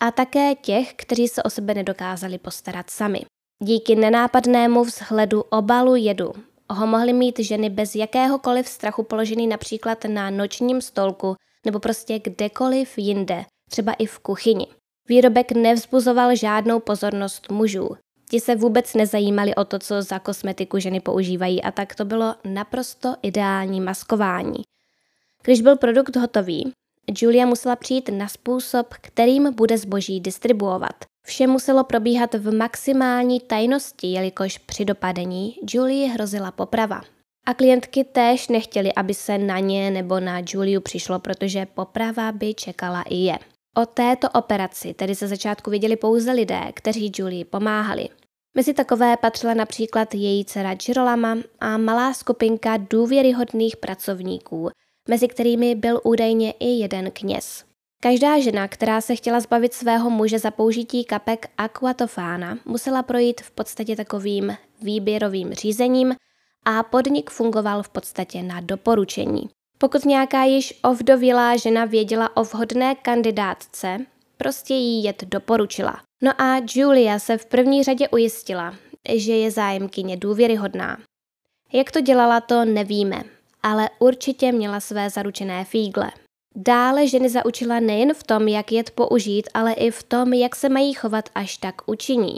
a 0.00 0.10
také 0.10 0.54
těch, 0.54 0.94
kteří 0.94 1.28
se 1.28 1.42
o 1.42 1.50
sebe 1.50 1.74
nedokázali 1.74 2.38
postarat 2.38 2.90
sami. 2.90 3.20
Díky 3.62 3.94
nenápadnému 3.94 4.84
vzhledu 4.84 5.42
obalu 5.42 5.96
jedu 5.96 6.32
ho 6.70 6.86
mohly 6.86 7.12
mít 7.12 7.38
ženy 7.38 7.70
bez 7.70 7.94
jakéhokoliv 7.94 8.68
strachu 8.68 9.02
položený 9.02 9.46
například 9.46 10.04
na 10.04 10.30
nočním 10.30 10.80
stolku 10.80 11.36
nebo 11.64 11.78
prostě 11.78 12.18
kdekoliv 12.18 12.98
jinde, 12.98 13.44
třeba 13.70 13.92
i 13.92 14.06
v 14.06 14.18
kuchyni. 14.18 14.66
Výrobek 15.08 15.52
nevzbuzoval 15.52 16.36
žádnou 16.36 16.80
pozornost 16.80 17.50
mužů. 17.50 17.96
Ti 18.30 18.40
se 18.40 18.56
vůbec 18.56 18.94
nezajímali 18.94 19.54
o 19.54 19.64
to, 19.64 19.78
co 19.78 20.02
za 20.02 20.18
kosmetiku 20.18 20.78
ženy 20.78 21.00
používají 21.00 21.62
a 21.62 21.70
tak 21.70 21.94
to 21.94 22.04
bylo 22.04 22.34
naprosto 22.44 23.14
ideální 23.22 23.80
maskování. 23.80 24.62
Když 25.46 25.60
byl 25.60 25.76
produkt 25.76 26.16
hotový, 26.16 26.72
Julia 27.20 27.46
musela 27.46 27.76
přijít 27.76 28.08
na 28.08 28.28
způsob, 28.28 28.94
kterým 29.00 29.54
bude 29.54 29.78
zboží 29.78 30.20
distribuovat. 30.20 30.94
Vše 31.26 31.46
muselo 31.46 31.84
probíhat 31.84 32.34
v 32.34 32.54
maximální 32.54 33.40
tajnosti, 33.40 34.06
jelikož 34.06 34.58
při 34.58 34.84
dopadení 34.84 35.56
Julie 35.74 36.08
hrozila 36.08 36.50
poprava. 36.50 37.00
A 37.46 37.54
klientky 37.54 38.04
též 38.04 38.48
nechtěli, 38.48 38.92
aby 38.92 39.14
se 39.14 39.38
na 39.38 39.58
ně 39.58 39.90
nebo 39.90 40.20
na 40.20 40.42
Juliu 40.46 40.80
přišlo, 40.80 41.18
protože 41.18 41.66
poprava 41.66 42.32
by 42.32 42.54
čekala 42.54 43.02
i 43.02 43.16
je. 43.16 43.38
O 43.76 43.86
této 43.86 44.30
operaci 44.30 44.94
tedy 44.94 45.14
ze 45.14 45.28
začátku 45.28 45.70
viděli 45.70 45.96
pouze 45.96 46.32
lidé, 46.32 46.60
kteří 46.74 47.12
Julie 47.18 47.44
pomáhali. 47.44 48.08
Mezi 48.56 48.74
takové 48.74 49.16
patřila 49.16 49.54
například 49.54 50.14
její 50.14 50.44
dcera 50.44 50.74
Girolama 50.74 51.36
a 51.60 51.76
malá 51.76 52.14
skupinka 52.14 52.76
důvěryhodných 52.90 53.76
pracovníků, 53.76 54.70
mezi 55.08 55.28
kterými 55.28 55.74
byl 55.74 56.00
údajně 56.04 56.50
i 56.50 56.68
jeden 56.68 57.10
kněz. 57.10 57.64
Každá 58.02 58.40
žena, 58.40 58.68
která 58.68 59.00
se 59.00 59.16
chtěla 59.16 59.40
zbavit 59.40 59.74
svého 59.74 60.10
muže 60.10 60.38
za 60.38 60.50
použití 60.50 61.04
kapek 61.04 61.46
aquatofána, 61.58 62.58
musela 62.64 63.02
projít 63.02 63.40
v 63.40 63.50
podstatě 63.50 63.96
takovým 63.96 64.56
výběrovým 64.82 65.54
řízením 65.54 66.14
a 66.64 66.82
podnik 66.82 67.30
fungoval 67.30 67.82
v 67.82 67.88
podstatě 67.88 68.42
na 68.42 68.60
doporučení. 68.60 69.48
Pokud 69.78 70.04
nějaká 70.04 70.44
již 70.44 70.80
ovdovělá 70.82 71.56
žena 71.56 71.84
věděla 71.84 72.36
o 72.36 72.44
vhodné 72.44 72.94
kandidátce, 72.94 73.98
prostě 74.36 74.74
jí 74.74 75.04
jet 75.04 75.24
doporučila. 75.24 76.00
No 76.22 76.40
a 76.40 76.60
Julia 76.74 77.18
se 77.18 77.38
v 77.38 77.46
první 77.46 77.82
řadě 77.82 78.08
ujistila, 78.08 78.74
že 79.14 79.32
je 79.32 79.50
zájemkyně 79.50 80.16
důvěryhodná. 80.16 80.98
Jak 81.72 81.90
to 81.90 82.00
dělala, 82.00 82.40
to 82.40 82.64
nevíme, 82.64 83.22
ale 83.66 83.90
určitě 83.98 84.52
měla 84.52 84.80
své 84.80 85.10
zaručené 85.10 85.64
fígle. 85.64 86.12
Dále 86.56 87.08
ženy 87.08 87.28
zaučila 87.28 87.80
nejen 87.80 88.14
v 88.14 88.22
tom, 88.22 88.48
jak 88.48 88.72
jed 88.72 88.90
použít, 88.90 89.48
ale 89.54 89.72
i 89.72 89.90
v 89.90 90.02
tom, 90.02 90.32
jak 90.32 90.56
se 90.56 90.68
mají 90.68 90.92
chovat, 90.92 91.28
až 91.34 91.56
tak 91.56 91.74
učiní. 91.86 92.36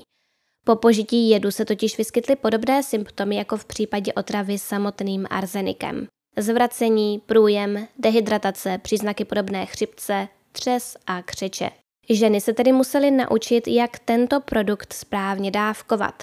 Po 0.64 0.76
požití 0.76 1.30
jedu 1.30 1.50
se 1.50 1.64
totiž 1.64 1.98
vyskytly 1.98 2.36
podobné 2.36 2.82
symptomy 2.82 3.36
jako 3.36 3.56
v 3.56 3.64
případě 3.64 4.12
otravy 4.12 4.58
samotným 4.58 5.26
arzenikem. 5.30 6.06
Zvracení, 6.36 7.18
průjem, 7.26 7.88
dehydratace, 7.98 8.78
příznaky 8.78 9.24
podobné 9.24 9.66
chřipce, 9.66 10.28
třes 10.52 10.96
a 11.06 11.22
křeče. 11.22 11.70
Ženy 12.10 12.40
se 12.40 12.52
tedy 12.52 12.72
musely 12.72 13.10
naučit, 13.10 13.68
jak 13.68 13.98
tento 13.98 14.40
produkt 14.40 14.92
správně 14.92 15.50
dávkovat. 15.50 16.22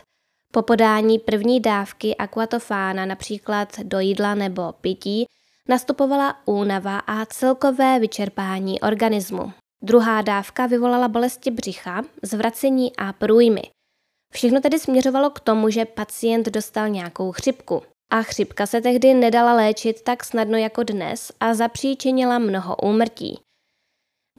Po 0.55 0.61
podání 0.61 1.19
první 1.19 1.59
dávky 1.59 2.15
aquatofána 2.15 3.05
například 3.05 3.79
do 3.79 3.99
jídla 3.99 4.35
nebo 4.35 4.73
pití 4.81 5.25
nastupovala 5.69 6.35
únava 6.45 6.99
a 6.99 7.25
celkové 7.25 7.99
vyčerpání 7.99 8.81
organismu. 8.81 9.53
Druhá 9.83 10.21
dávka 10.21 10.65
vyvolala 10.65 11.07
bolesti 11.07 11.51
břicha, 11.51 12.03
zvracení 12.23 12.95
a 12.97 13.13
průjmy. 13.13 13.61
Všechno 14.33 14.61
tedy 14.61 14.79
směřovalo 14.79 15.29
k 15.29 15.39
tomu, 15.39 15.69
že 15.69 15.85
pacient 15.85 16.49
dostal 16.49 16.89
nějakou 16.89 17.31
chřipku. 17.31 17.81
A 18.11 18.21
chřipka 18.21 18.65
se 18.65 18.81
tehdy 18.81 19.13
nedala 19.13 19.53
léčit 19.53 20.01
tak 20.01 20.23
snadno 20.23 20.57
jako 20.57 20.83
dnes 20.83 21.31
a 21.39 21.53
zapříčinila 21.53 22.39
mnoho 22.39 22.75
úmrtí. 22.75 23.39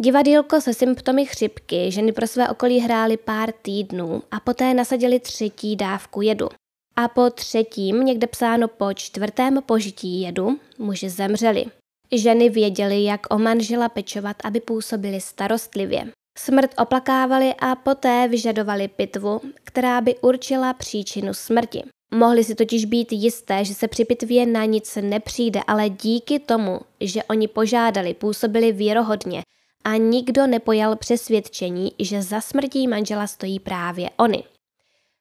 Divadýlko 0.00 0.60
se 0.60 0.74
symptomy 0.74 1.26
chřipky 1.26 1.90
ženy 1.90 2.12
pro 2.12 2.26
své 2.26 2.48
okolí 2.48 2.78
hrály 2.78 3.16
pár 3.16 3.52
týdnů 3.62 4.22
a 4.30 4.40
poté 4.40 4.74
nasadili 4.74 5.20
třetí 5.20 5.76
dávku 5.76 6.22
jedu. 6.22 6.48
A 6.96 7.08
po 7.08 7.30
třetím, 7.30 8.04
někde 8.04 8.26
psáno 8.26 8.68
po 8.68 8.94
čtvrtém 8.94 9.62
požití 9.66 10.20
jedu, 10.20 10.58
muži 10.78 11.10
zemřeli. 11.10 11.64
Ženy 12.12 12.48
věděly, 12.48 13.04
jak 13.04 13.34
o 13.34 13.38
manžela 13.38 13.88
pečovat, 13.88 14.36
aby 14.44 14.60
působili 14.60 15.20
starostlivě. 15.20 16.12
Smrt 16.38 16.70
oplakávali 16.78 17.54
a 17.58 17.74
poté 17.74 18.28
vyžadovali 18.28 18.88
pitvu, 18.88 19.40
která 19.64 20.00
by 20.00 20.16
určila 20.18 20.72
příčinu 20.72 21.34
smrti. 21.34 21.82
Mohli 22.14 22.44
si 22.44 22.54
totiž 22.54 22.84
být 22.84 23.12
jisté, 23.12 23.64
že 23.64 23.74
se 23.74 23.88
při 23.88 24.04
pitvě 24.04 24.46
na 24.46 24.64
nic 24.64 24.98
nepřijde, 25.00 25.60
ale 25.66 25.88
díky 25.88 26.38
tomu, 26.38 26.80
že 27.00 27.24
oni 27.24 27.48
požádali, 27.48 28.14
působili 28.14 28.72
věrohodně 28.72 29.42
a 29.84 29.96
nikdo 29.96 30.46
nepojal 30.46 30.96
přesvědčení, 30.96 31.92
že 31.98 32.22
za 32.22 32.40
smrtí 32.40 32.88
manžela 32.88 33.26
stojí 33.26 33.60
právě 33.60 34.10
oni. 34.16 34.44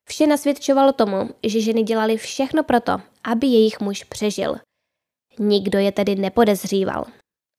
Vše 0.07 0.27
nasvědčovalo 0.27 0.93
tomu, 0.93 1.29
že 1.43 1.61
ženy 1.61 1.83
dělali 1.83 2.17
všechno 2.17 2.63
proto, 2.63 3.01
aby 3.23 3.47
jejich 3.47 3.79
muž 3.79 4.03
přežil. 4.03 4.55
Nikdo 5.39 5.79
je 5.79 5.91
tedy 5.91 6.15
nepodezříval. 6.15 7.05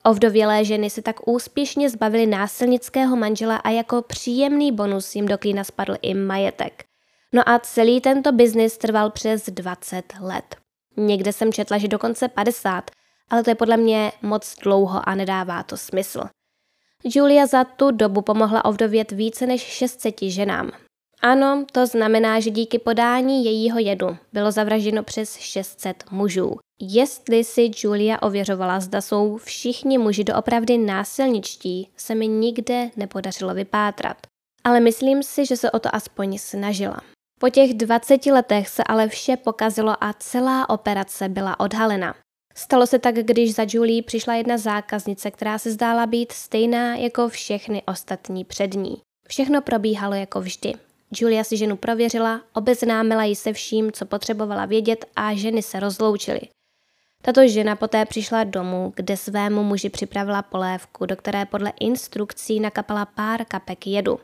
Ovdovělé 0.04 0.64
ženy 0.64 0.90
se 0.90 1.02
tak 1.02 1.28
úspěšně 1.28 1.90
zbavily 1.90 2.26
násilnického 2.26 3.16
manžela 3.16 3.56
a 3.56 3.70
jako 3.70 4.02
příjemný 4.02 4.72
bonus 4.72 5.14
jim 5.14 5.26
do 5.26 5.38
klína 5.38 5.64
spadl 5.64 5.94
i 6.02 6.14
majetek. 6.14 6.84
No 7.32 7.48
a 7.48 7.58
celý 7.58 8.00
tento 8.00 8.32
biznis 8.32 8.78
trval 8.78 9.10
přes 9.10 9.46
20 9.46 10.12
let. 10.20 10.56
Někde 10.96 11.32
jsem 11.32 11.52
četla, 11.52 11.78
že 11.78 11.88
dokonce 11.88 12.28
50, 12.28 12.90
ale 13.30 13.44
to 13.44 13.50
je 13.50 13.54
podle 13.54 13.76
mě 13.76 14.12
moc 14.22 14.56
dlouho 14.62 15.08
a 15.08 15.14
nedává 15.14 15.62
to 15.62 15.76
smysl. 15.76 16.20
Julia 17.14 17.46
za 17.46 17.64
tu 17.64 17.90
dobu 17.90 18.22
pomohla 18.22 18.64
ovdovět 18.64 19.12
více 19.12 19.46
než 19.46 19.62
600 19.62 20.22
ženám. 20.22 20.70
Ano, 21.20 21.64
to 21.72 21.86
znamená, 21.86 22.40
že 22.40 22.50
díky 22.50 22.78
podání 22.78 23.44
jejího 23.44 23.78
jedu 23.78 24.16
bylo 24.32 24.52
zavražděno 24.52 25.02
přes 25.02 25.36
600 25.36 26.04
mužů. 26.10 26.56
Jestli 26.80 27.44
si 27.44 27.70
Julia 27.82 28.22
ověřovala, 28.22 28.80
zda 28.80 29.00
jsou 29.00 29.36
všichni 29.36 29.98
muži 29.98 30.24
doopravdy 30.24 30.78
násilničtí, 30.78 31.90
se 31.96 32.14
mi 32.14 32.28
nikde 32.28 32.90
nepodařilo 32.96 33.54
vypátrat. 33.54 34.16
Ale 34.64 34.80
myslím 34.80 35.22
si, 35.22 35.46
že 35.46 35.56
se 35.56 35.70
o 35.70 35.78
to 35.78 35.94
aspoň 35.94 36.38
snažila. 36.38 37.00
Po 37.40 37.50
těch 37.50 37.74
20 37.74 38.26
letech 38.26 38.68
se 38.68 38.84
ale 38.84 39.08
vše 39.08 39.36
pokazilo 39.36 40.04
a 40.04 40.12
celá 40.12 40.68
operace 40.70 41.28
byla 41.28 41.60
odhalena. 41.60 42.14
Stalo 42.58 42.86
se 42.86 42.98
tak, 42.98 43.14
když 43.14 43.54
za 43.54 43.66
Julie 43.68 44.02
přišla 44.02 44.34
jedna 44.34 44.58
zákaznice, 44.58 45.30
která 45.30 45.58
se 45.58 45.72
zdála 45.72 46.06
být 46.06 46.32
stejná 46.32 46.96
jako 46.96 47.28
všechny 47.28 47.82
ostatní 47.86 48.44
před 48.44 48.74
ní. 48.74 48.96
Všechno 49.28 49.62
probíhalo 49.62 50.14
jako 50.14 50.40
vždy. 50.40 50.74
Julia 51.20 51.44
si 51.44 51.56
ženu 51.56 51.76
prověřila, 51.76 52.42
obeznámila 52.52 53.24
ji 53.24 53.36
se 53.36 53.52
vším, 53.52 53.92
co 53.92 54.06
potřebovala 54.06 54.66
vědět 54.66 55.04
a 55.16 55.34
ženy 55.34 55.62
se 55.62 55.80
rozloučily. 55.80 56.40
Tato 57.22 57.48
žena 57.48 57.76
poté 57.76 58.04
přišla 58.04 58.44
domů, 58.44 58.92
kde 58.96 59.16
svému 59.16 59.62
muži 59.62 59.88
připravila 59.88 60.42
polévku, 60.42 61.06
do 61.06 61.16
které 61.16 61.46
podle 61.46 61.72
instrukcí 61.80 62.60
nakapala 62.60 63.06
pár 63.06 63.44
kapek 63.44 63.86
jedu. 63.86 64.20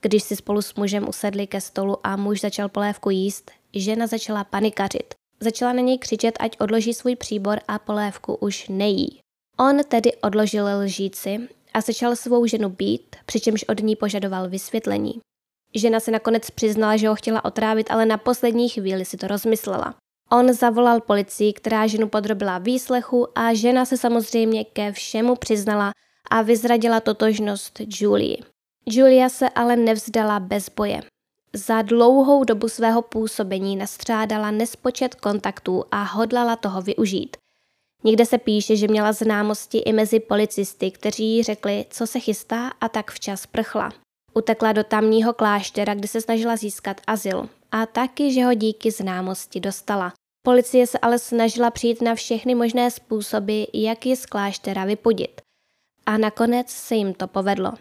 Když 0.00 0.22
si 0.22 0.36
spolu 0.36 0.62
s 0.62 0.74
mužem 0.74 1.08
usedli 1.08 1.46
ke 1.46 1.60
stolu 1.60 2.06
a 2.06 2.16
muž 2.16 2.40
začal 2.40 2.68
polévku 2.68 3.10
jíst, 3.10 3.50
žena 3.74 4.06
začala 4.06 4.44
panikařit. 4.44 5.19
Začala 5.42 5.72
na 5.72 5.80
něj 5.80 5.98
křičet, 5.98 6.34
ať 6.40 6.56
odloží 6.60 6.94
svůj 6.94 7.16
příbor 7.16 7.60
a 7.68 7.78
polévku 7.78 8.34
už 8.34 8.68
nejí. 8.68 9.20
On 9.58 9.78
tedy 9.88 10.12
odložil 10.22 10.66
lžíci 10.78 11.48
a 11.74 11.80
začal 11.80 12.16
svou 12.16 12.46
ženu 12.46 12.68
být, 12.68 13.16
přičemž 13.26 13.64
od 13.68 13.80
ní 13.80 13.96
požadoval 13.96 14.48
vysvětlení. 14.48 15.20
Žena 15.74 16.00
se 16.00 16.10
nakonec 16.10 16.50
přiznala, 16.50 16.96
že 16.96 17.08
ho 17.08 17.14
chtěla 17.14 17.44
otrávit, 17.44 17.90
ale 17.90 18.06
na 18.06 18.18
poslední 18.18 18.68
chvíli 18.68 19.04
si 19.04 19.16
to 19.16 19.26
rozmyslela. 19.26 19.94
On 20.32 20.52
zavolal 20.52 21.00
policii, 21.00 21.52
která 21.52 21.86
ženu 21.86 22.08
podrobila 22.08 22.58
výslechu 22.58 23.38
a 23.38 23.54
žena 23.54 23.84
se 23.84 23.96
samozřejmě 23.96 24.64
ke 24.64 24.92
všemu 24.92 25.36
přiznala 25.36 25.92
a 26.30 26.42
vyzradila 26.42 27.00
totožnost 27.00 27.80
Julie. 28.00 28.36
Julia 28.86 29.28
se 29.28 29.48
ale 29.48 29.76
nevzdala 29.76 30.40
bez 30.40 30.68
boje. 30.68 31.00
Za 31.54 31.82
dlouhou 31.82 32.44
dobu 32.44 32.68
svého 32.68 33.02
působení 33.02 33.76
nastřádala 33.76 34.50
nespočet 34.50 35.14
kontaktů 35.14 35.84
a 35.90 36.02
hodlala 36.02 36.56
toho 36.56 36.82
využít. 36.82 37.36
Někde 38.04 38.26
se 38.26 38.38
píše, 38.38 38.76
že 38.76 38.88
měla 38.88 39.12
známosti 39.12 39.78
i 39.78 39.92
mezi 39.92 40.20
policisty, 40.20 40.90
kteří 40.90 41.24
jí 41.24 41.42
řekli, 41.42 41.86
co 41.90 42.06
se 42.06 42.20
chystá 42.20 42.70
a 42.80 42.88
tak 42.88 43.10
včas 43.10 43.46
prchla. 43.46 43.92
Utekla 44.34 44.72
do 44.72 44.84
tamního 44.84 45.32
kláštera, 45.32 45.94
kde 45.94 46.08
se 46.08 46.20
snažila 46.20 46.56
získat 46.56 47.00
azyl 47.06 47.48
a 47.72 47.86
taky, 47.86 48.32
že 48.32 48.44
ho 48.44 48.54
díky 48.54 48.90
známosti 48.90 49.60
dostala. 49.60 50.12
Policie 50.42 50.86
se 50.86 50.98
ale 50.98 51.18
snažila 51.18 51.70
přijít 51.70 52.02
na 52.02 52.14
všechny 52.14 52.54
možné 52.54 52.90
způsoby, 52.90 53.62
jak 53.72 54.06
ji 54.06 54.16
z 54.16 54.26
kláštera 54.26 54.84
vypudit. 54.84 55.40
A 56.06 56.18
nakonec 56.18 56.70
se 56.70 56.94
jim 56.94 57.14
to 57.14 57.26
povedlo. 57.26 57.72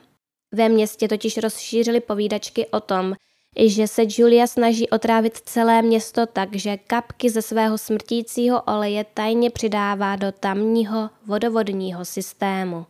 Ve 0.53 0.69
městě 0.69 1.07
totiž 1.07 1.37
rozšířili 1.37 1.99
povídačky 1.99 2.67
o 2.67 2.79
tom, 2.79 3.15
že 3.57 3.87
se 3.87 4.01
Julia 4.09 4.47
snaží 4.47 4.89
otrávit 4.89 5.37
celé 5.37 5.81
město 5.81 6.25
tak, 6.25 6.55
že 6.55 6.77
kapky 6.77 7.29
ze 7.29 7.41
svého 7.41 7.77
smrtícího 7.77 8.61
oleje 8.61 9.05
tajně 9.13 9.49
přidává 9.49 10.15
do 10.15 10.31
tamního 10.31 11.09
vodovodního 11.25 12.05
systému. 12.05 12.85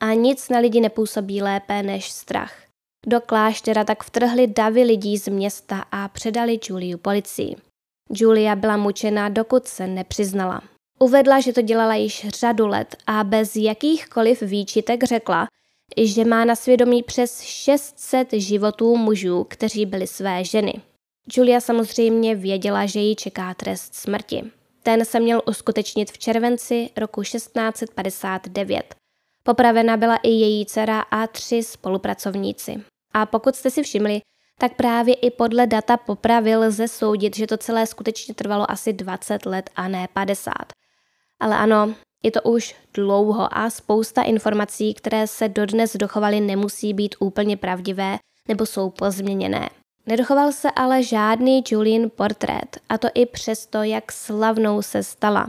A 0.00 0.14
nic 0.14 0.48
na 0.48 0.58
lidi 0.58 0.80
nepůsobí 0.80 1.42
lépe 1.42 1.82
než 1.82 2.10
strach. 2.10 2.54
Do 3.06 3.20
kláštera 3.20 3.84
tak 3.84 4.04
vtrhli 4.04 4.46
davy 4.46 4.82
lidí 4.82 5.18
z 5.18 5.28
města 5.28 5.84
a 5.92 6.08
předali 6.08 6.58
Juliu 6.68 6.98
policii. 6.98 7.56
Julia 8.10 8.56
byla 8.56 8.76
mučena, 8.76 9.28
dokud 9.28 9.66
se 9.66 9.86
nepřiznala. 9.86 10.62
Uvedla, 10.98 11.40
že 11.40 11.52
to 11.52 11.62
dělala 11.62 11.94
již 11.94 12.28
řadu 12.28 12.66
let 12.66 12.96
a 13.06 13.24
bez 13.24 13.56
jakýchkoliv 13.56 14.42
výčitek 14.42 15.04
řekla, 15.04 15.46
že 15.96 16.24
má 16.24 16.44
na 16.44 16.56
svědomí 16.56 17.02
přes 17.02 17.40
600 17.40 18.32
životů 18.32 18.96
mužů, 18.96 19.44
kteří 19.44 19.86
byli 19.86 20.06
své 20.06 20.44
ženy. 20.44 20.74
Julia 21.36 21.60
samozřejmě 21.60 22.34
věděla, 22.34 22.86
že 22.86 23.00
ji 23.00 23.16
čeká 23.16 23.54
trest 23.54 23.94
smrti. 23.94 24.42
Ten 24.82 25.04
se 25.04 25.20
měl 25.20 25.42
uskutečnit 25.46 26.10
v 26.10 26.18
červenci 26.18 26.90
roku 26.96 27.22
1659. 27.22 28.94
Popravena 29.42 29.96
byla 29.96 30.16
i 30.16 30.28
její 30.28 30.66
dcera 30.66 31.00
a 31.00 31.26
tři 31.26 31.62
spolupracovníci. 31.62 32.82
A 33.14 33.26
pokud 33.26 33.56
jste 33.56 33.70
si 33.70 33.82
všimli, 33.82 34.20
tak 34.58 34.76
právě 34.76 35.14
i 35.14 35.30
podle 35.30 35.66
data 35.66 35.96
popravy 35.96 36.56
lze 36.56 36.88
soudit, 36.88 37.36
že 37.36 37.46
to 37.46 37.56
celé 37.56 37.86
skutečně 37.86 38.34
trvalo 38.34 38.70
asi 38.70 38.92
20 38.92 39.46
let 39.46 39.70
a 39.76 39.88
ne 39.88 40.08
50. 40.12 40.52
Ale 41.40 41.56
ano, 41.56 41.94
je 42.22 42.30
to 42.30 42.42
už 42.42 42.76
dlouho 42.94 43.58
a 43.58 43.70
spousta 43.70 44.22
informací, 44.22 44.94
které 44.94 45.26
se 45.26 45.48
dodnes 45.48 45.96
dochovaly, 45.96 46.40
nemusí 46.40 46.94
být 46.94 47.14
úplně 47.18 47.56
pravdivé 47.56 48.18
nebo 48.48 48.66
jsou 48.66 48.90
pozměněné. 48.90 49.70
Nedochoval 50.06 50.52
se 50.52 50.70
ale 50.70 51.02
žádný 51.02 51.62
Julian 51.70 52.10
portrét, 52.16 52.76
a 52.88 52.98
to 52.98 53.08
i 53.14 53.26
přesto, 53.26 53.82
jak 53.82 54.12
slavnou 54.12 54.82
se 54.82 55.02
stala. 55.02 55.46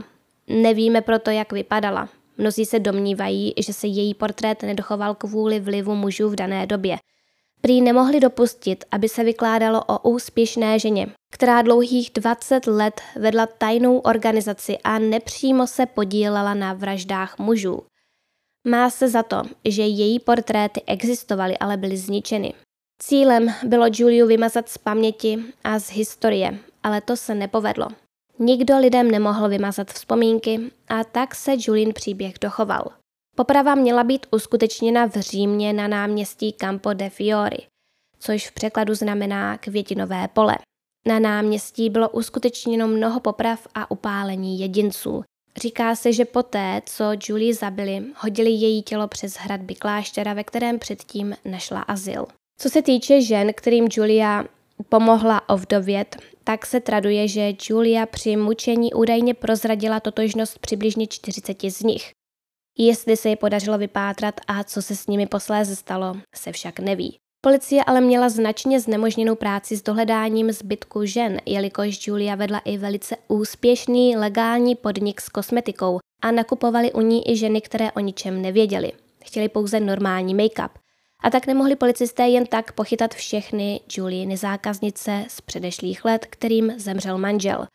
Nevíme 0.48 1.00
proto, 1.00 1.30
jak 1.30 1.52
vypadala. 1.52 2.08
Mnozí 2.38 2.64
se 2.64 2.78
domnívají, 2.78 3.54
že 3.58 3.72
se 3.72 3.86
její 3.86 4.14
portrét 4.14 4.62
nedochoval 4.62 5.14
kvůli 5.14 5.60
vlivu 5.60 5.94
mužů 5.94 6.28
v 6.28 6.36
dané 6.36 6.66
době– 6.66 6.96
Prý 7.60 7.80
nemohli 7.80 8.20
dopustit, 8.20 8.84
aby 8.90 9.08
se 9.08 9.24
vykládalo 9.24 9.84
o 9.84 10.10
úspěšné 10.10 10.78
ženě, 10.78 11.06
která 11.32 11.62
dlouhých 11.62 12.10
20 12.14 12.66
let 12.66 13.00
vedla 13.16 13.46
tajnou 13.46 13.98
organizaci 13.98 14.78
a 14.78 14.98
nepřímo 14.98 15.66
se 15.66 15.86
podílela 15.86 16.54
na 16.54 16.72
vraždách 16.72 17.38
mužů. 17.38 17.82
Má 18.68 18.90
se 18.90 19.08
za 19.08 19.22
to, 19.22 19.42
že 19.64 19.82
její 19.82 20.20
portréty 20.20 20.82
existovaly, 20.86 21.58
ale 21.58 21.76
byly 21.76 21.96
zničeny. 21.96 22.54
Cílem 23.02 23.54
bylo 23.64 23.86
Juliu 23.92 24.26
vymazat 24.26 24.68
z 24.68 24.78
paměti 24.78 25.38
a 25.64 25.78
z 25.78 25.90
historie, 25.90 26.58
ale 26.82 27.00
to 27.00 27.16
se 27.16 27.34
nepovedlo. 27.34 27.88
Nikdo 28.38 28.78
lidem 28.78 29.10
nemohl 29.10 29.48
vymazat 29.48 29.90
vzpomínky 29.90 30.60
a 30.88 31.04
tak 31.04 31.34
se 31.34 31.52
Julien 31.58 31.92
příběh 31.92 32.34
dochoval. 32.40 32.99
Poprava 33.40 33.74
měla 33.74 34.04
být 34.04 34.26
uskutečněna 34.30 35.06
v 35.06 35.12
Římě 35.12 35.72
na 35.72 35.88
náměstí 35.88 36.52
Campo 36.52 36.92
de 36.92 37.10
Fiori, 37.10 37.58
což 38.18 38.48
v 38.48 38.52
překladu 38.52 38.94
znamená 38.94 39.58
květinové 39.58 40.28
pole. 40.28 40.58
Na 41.06 41.18
náměstí 41.18 41.90
bylo 41.90 42.08
uskutečněno 42.08 42.88
mnoho 42.88 43.20
poprav 43.20 43.66
a 43.74 43.90
upálení 43.90 44.60
jedinců. 44.60 45.22
Říká 45.56 45.96
se, 45.96 46.12
že 46.12 46.24
poté, 46.24 46.82
co 46.86 47.04
Julie 47.28 47.54
zabili, 47.54 48.02
hodili 48.16 48.50
její 48.50 48.82
tělo 48.82 49.08
přes 49.08 49.34
hradby 49.36 49.74
kláštera, 49.74 50.34
ve 50.34 50.44
kterém 50.44 50.78
předtím 50.78 51.36
našla 51.44 51.80
azyl. 51.80 52.26
Co 52.58 52.70
se 52.70 52.82
týče 52.82 53.22
žen, 53.22 53.52
kterým 53.52 53.88
Julia 53.92 54.44
pomohla 54.88 55.48
ovdovět, 55.48 56.16
tak 56.44 56.66
se 56.66 56.80
traduje, 56.80 57.28
že 57.28 57.52
Julia 57.68 58.06
při 58.06 58.36
mučení 58.36 58.94
údajně 58.94 59.34
prozradila 59.34 60.00
totožnost 60.00 60.58
přibližně 60.58 61.06
40 61.06 61.62
z 61.70 61.82
nich. 61.82 62.12
Jestli 62.82 63.16
se 63.16 63.28
ji 63.28 63.36
podařilo 63.36 63.78
vypátrat 63.78 64.40
a 64.48 64.64
co 64.64 64.82
se 64.82 64.96
s 64.96 65.06
nimi 65.06 65.26
posléze 65.26 65.76
stalo, 65.76 66.16
se 66.34 66.52
však 66.52 66.78
neví. 66.78 67.18
Policie 67.40 67.84
ale 67.84 68.00
měla 68.00 68.28
značně 68.28 68.80
znemožněnou 68.80 69.34
práci 69.34 69.76
s 69.76 69.82
dohledáním 69.82 70.52
zbytku 70.52 71.04
žen, 71.04 71.38
jelikož 71.46 72.06
Julia 72.06 72.34
vedla 72.34 72.58
i 72.58 72.78
velice 72.78 73.16
úspěšný 73.28 74.16
legální 74.16 74.76
podnik 74.76 75.20
s 75.20 75.28
kosmetikou 75.28 75.98
a 76.22 76.30
nakupovali 76.30 76.92
u 76.92 77.00
ní 77.00 77.30
i 77.30 77.36
ženy, 77.36 77.60
které 77.60 77.92
o 77.92 78.00
ničem 78.00 78.42
nevěděly. 78.42 78.92
Chtěli 79.24 79.48
pouze 79.48 79.80
normální 79.80 80.34
make-up. 80.34 80.70
A 81.22 81.30
tak 81.30 81.46
nemohli 81.46 81.76
policisté 81.76 82.28
jen 82.28 82.46
tak 82.46 82.72
pochytat 82.72 83.14
všechny 83.14 83.80
Juliiny 83.96 84.36
zákaznice 84.36 85.24
z 85.28 85.40
předešlých 85.40 86.04
let, 86.04 86.26
kterým 86.26 86.72
zemřel 86.76 87.18
manžel. 87.18 87.66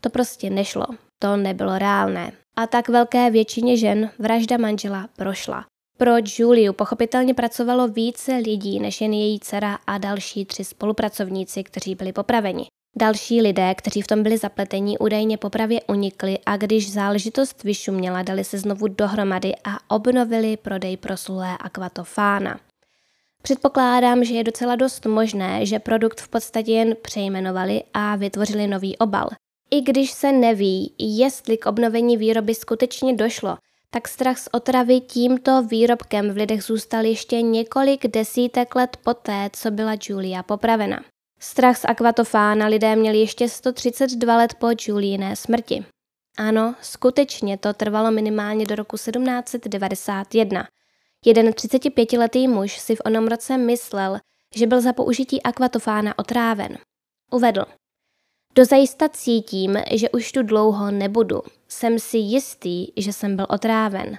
To 0.00 0.10
prostě 0.10 0.50
nešlo. 0.50 0.86
To 1.24 1.36
nebylo 1.36 1.78
reálné 1.78 2.32
a 2.56 2.66
tak 2.66 2.88
velké 2.88 3.30
většině 3.30 3.76
žen 3.76 4.10
vražda 4.18 4.56
manžela 4.56 5.08
prošla. 5.16 5.64
Pro 5.98 6.12
Juliu 6.38 6.72
pochopitelně 6.72 7.34
pracovalo 7.34 7.88
více 7.88 8.32
lidí 8.32 8.80
než 8.80 9.00
jen 9.00 9.12
její 9.12 9.40
dcera 9.40 9.78
a 9.86 9.98
další 9.98 10.44
tři 10.44 10.64
spolupracovníci, 10.64 11.64
kteří 11.64 11.94
byli 11.94 12.12
popraveni. 12.12 12.66
Další 12.96 13.42
lidé, 13.42 13.74
kteří 13.74 14.02
v 14.02 14.06
tom 14.06 14.22
byli 14.22 14.38
zapletení, 14.38 14.98
údajně 14.98 15.36
popravě 15.36 15.80
unikli 15.88 16.38
a 16.46 16.56
když 16.56 16.92
záležitost 16.92 17.64
vyšuměla, 17.64 18.22
dali 18.22 18.44
se 18.44 18.58
znovu 18.58 18.88
dohromady 18.88 19.52
a 19.64 19.94
obnovili 19.94 20.56
prodej 20.56 20.96
proslulé 20.96 21.58
akvatofána. 21.60 22.60
Předpokládám, 23.42 24.24
že 24.24 24.34
je 24.34 24.44
docela 24.44 24.76
dost 24.76 25.06
možné, 25.06 25.66
že 25.66 25.78
produkt 25.78 26.20
v 26.20 26.28
podstatě 26.28 26.72
jen 26.72 26.96
přejmenovali 27.02 27.82
a 27.94 28.16
vytvořili 28.16 28.66
nový 28.66 28.98
obal. 28.98 29.28
I 29.74 29.80
když 29.80 30.10
se 30.10 30.32
neví, 30.32 30.94
jestli 30.98 31.56
k 31.56 31.66
obnovení 31.66 32.16
výroby 32.16 32.54
skutečně 32.54 33.14
došlo, 33.14 33.56
tak 33.90 34.08
strach 34.08 34.38
z 34.38 34.48
otravy 34.52 35.00
tímto 35.00 35.62
výrobkem 35.62 36.30
v 36.30 36.36
lidech 36.36 36.62
zůstal 36.62 37.04
ještě 37.04 37.42
několik 37.42 38.06
desítek 38.06 38.74
let 38.74 38.96
poté, 39.04 39.50
co 39.52 39.70
byla 39.70 39.96
Julia 40.08 40.42
popravena. 40.42 41.04
Strach 41.40 41.78
z 41.78 41.84
akvatofána 41.84 42.66
lidé 42.66 42.96
měli 42.96 43.18
ještě 43.18 43.48
132 43.48 44.36
let 44.36 44.54
po 44.54 44.66
Juliené 44.86 45.36
smrti. 45.36 45.84
Ano, 46.38 46.74
skutečně 46.80 47.58
to 47.58 47.72
trvalo 47.72 48.10
minimálně 48.10 48.66
do 48.66 48.74
roku 48.74 48.96
1791. 48.96 50.68
Jeden 51.24 51.48
35-letý 51.48 52.48
muž 52.48 52.78
si 52.78 52.96
v 52.96 53.02
onom 53.04 53.26
roce 53.26 53.58
myslel, 53.58 54.18
že 54.54 54.66
byl 54.66 54.80
za 54.80 54.92
použití 54.92 55.42
akvatofána 55.42 56.18
otráven. 56.18 56.78
Uvedl, 57.32 57.64
Dozajista 58.56 59.08
cítím, 59.08 59.76
že 59.90 60.10
už 60.10 60.32
tu 60.32 60.42
dlouho 60.42 60.90
nebudu. 60.90 61.42
Jsem 61.68 61.98
si 61.98 62.18
jistý, 62.18 62.86
že 62.96 63.12
jsem 63.12 63.36
byl 63.36 63.46
otráven. 63.48 64.18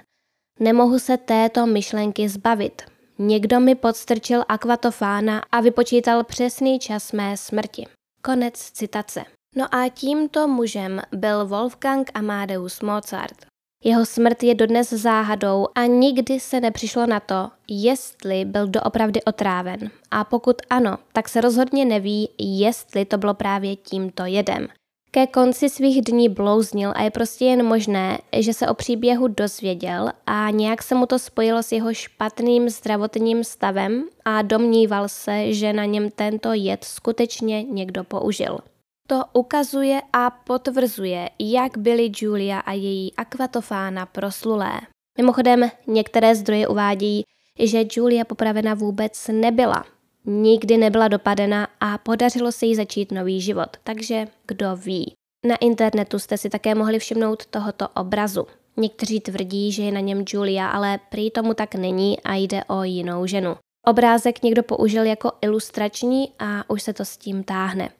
Nemohu 0.60 0.98
se 0.98 1.16
této 1.16 1.66
myšlenky 1.66 2.28
zbavit. 2.28 2.82
Někdo 3.18 3.60
mi 3.60 3.74
podstrčil 3.74 4.44
akvatofána 4.48 5.42
a 5.52 5.60
vypočítal 5.60 6.24
přesný 6.24 6.78
čas 6.78 7.12
mé 7.12 7.36
smrti. 7.36 7.86
Konec 8.22 8.54
citace. 8.54 9.24
No 9.56 9.74
a 9.74 9.88
tímto 9.88 10.48
mužem 10.48 11.02
byl 11.12 11.46
Wolfgang 11.46 12.10
Amadeus 12.14 12.80
Mozart. 12.80 13.46
Jeho 13.86 14.06
smrt 14.06 14.42
je 14.42 14.54
dodnes 14.54 14.90
záhadou 14.90 15.66
a 15.74 15.86
nikdy 15.86 16.40
se 16.40 16.60
nepřišlo 16.60 17.06
na 17.06 17.20
to, 17.20 17.50
jestli 17.68 18.44
byl 18.44 18.66
doopravdy 18.66 19.22
otráven. 19.24 19.90
A 20.10 20.24
pokud 20.24 20.56
ano, 20.70 20.98
tak 21.12 21.28
se 21.28 21.40
rozhodně 21.40 21.84
neví, 21.84 22.28
jestli 22.38 23.04
to 23.04 23.18
bylo 23.18 23.34
právě 23.34 23.76
tímto 23.76 24.24
jedem. 24.24 24.68
Ke 25.10 25.26
konci 25.26 25.68
svých 25.68 26.02
dní 26.04 26.28
blouznil 26.28 26.92
a 26.96 27.02
je 27.02 27.10
prostě 27.10 27.44
jen 27.44 27.66
možné, 27.66 28.18
že 28.38 28.54
se 28.54 28.68
o 28.68 28.74
příběhu 28.74 29.28
dozvěděl 29.28 30.10
a 30.26 30.50
nějak 30.50 30.82
se 30.82 30.94
mu 30.94 31.06
to 31.06 31.18
spojilo 31.18 31.62
s 31.62 31.72
jeho 31.72 31.94
špatným 31.94 32.68
zdravotním 32.68 33.44
stavem 33.44 34.04
a 34.24 34.42
domníval 34.42 35.08
se, 35.08 35.52
že 35.52 35.72
na 35.72 35.84
něm 35.84 36.10
tento 36.10 36.52
jed 36.52 36.84
skutečně 36.84 37.62
někdo 37.62 38.04
použil. 38.04 38.58
To 39.06 39.24
ukazuje 39.32 40.02
a 40.12 40.30
potvrzuje, 40.30 41.30
jak 41.38 41.78
byly 41.78 42.12
Julia 42.16 42.60
a 42.60 42.72
její 42.72 43.14
akvatofána 43.14 44.06
proslulé. 44.06 44.80
Mimochodem, 45.18 45.70
některé 45.86 46.34
zdroje 46.34 46.68
uvádějí, 46.68 47.24
že 47.58 47.84
Julia 47.92 48.24
popravena 48.24 48.74
vůbec 48.74 49.30
nebyla. 49.32 49.84
nikdy 50.26 50.76
nebyla 50.76 51.08
dopadena 51.08 51.68
a 51.80 51.98
podařilo 51.98 52.52
se 52.52 52.66
jí 52.66 52.74
začít 52.74 53.12
nový 53.12 53.40
život, 53.40 53.76
takže 53.84 54.28
kdo 54.46 54.76
ví. 54.76 55.12
Na 55.46 55.56
internetu 55.56 56.18
jste 56.18 56.38
si 56.38 56.50
také 56.50 56.74
mohli 56.74 56.98
všimnout 56.98 57.46
tohoto 57.46 57.88
obrazu. 57.88 58.46
Někteří 58.76 59.20
tvrdí, 59.20 59.72
že 59.72 59.82
je 59.82 59.92
na 59.92 60.00
něm 60.00 60.24
Julia, 60.28 60.68
ale 60.68 61.00
prý 61.08 61.30
tomu 61.30 61.54
tak 61.54 61.74
není 61.74 62.20
a 62.20 62.34
jde 62.34 62.64
o 62.64 62.82
jinou 62.82 63.26
ženu. 63.26 63.56
Obrázek 63.86 64.42
někdo 64.42 64.62
použil 64.62 65.04
jako 65.04 65.32
ilustrační 65.40 66.32
a 66.38 66.70
už 66.70 66.82
se 66.82 66.92
to 66.92 67.04
s 67.04 67.16
tím 67.16 67.44
táhne. 67.44 67.90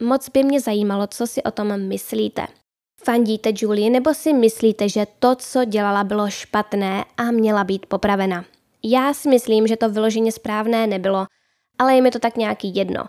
Moc 0.00 0.28
by 0.28 0.42
mě 0.42 0.60
zajímalo, 0.60 1.06
co 1.06 1.26
si 1.26 1.42
o 1.42 1.50
tom 1.50 1.80
myslíte. 1.80 2.46
Fandíte 3.04 3.52
Julie 3.56 3.90
nebo 3.90 4.14
si 4.14 4.32
myslíte, 4.32 4.88
že 4.88 5.06
to, 5.18 5.34
co 5.34 5.64
dělala, 5.64 6.04
bylo 6.04 6.30
špatné 6.30 7.04
a 7.16 7.22
měla 7.30 7.64
být 7.64 7.86
popravena? 7.86 8.44
Já 8.82 9.14
si 9.14 9.28
myslím, 9.28 9.66
že 9.66 9.76
to 9.76 9.90
vyloženě 9.90 10.32
správné 10.32 10.86
nebylo, 10.86 11.26
ale 11.78 11.94
je 11.94 12.02
mi 12.02 12.10
to 12.10 12.18
tak 12.18 12.36
nějaký 12.36 12.76
jedno. 12.76 13.04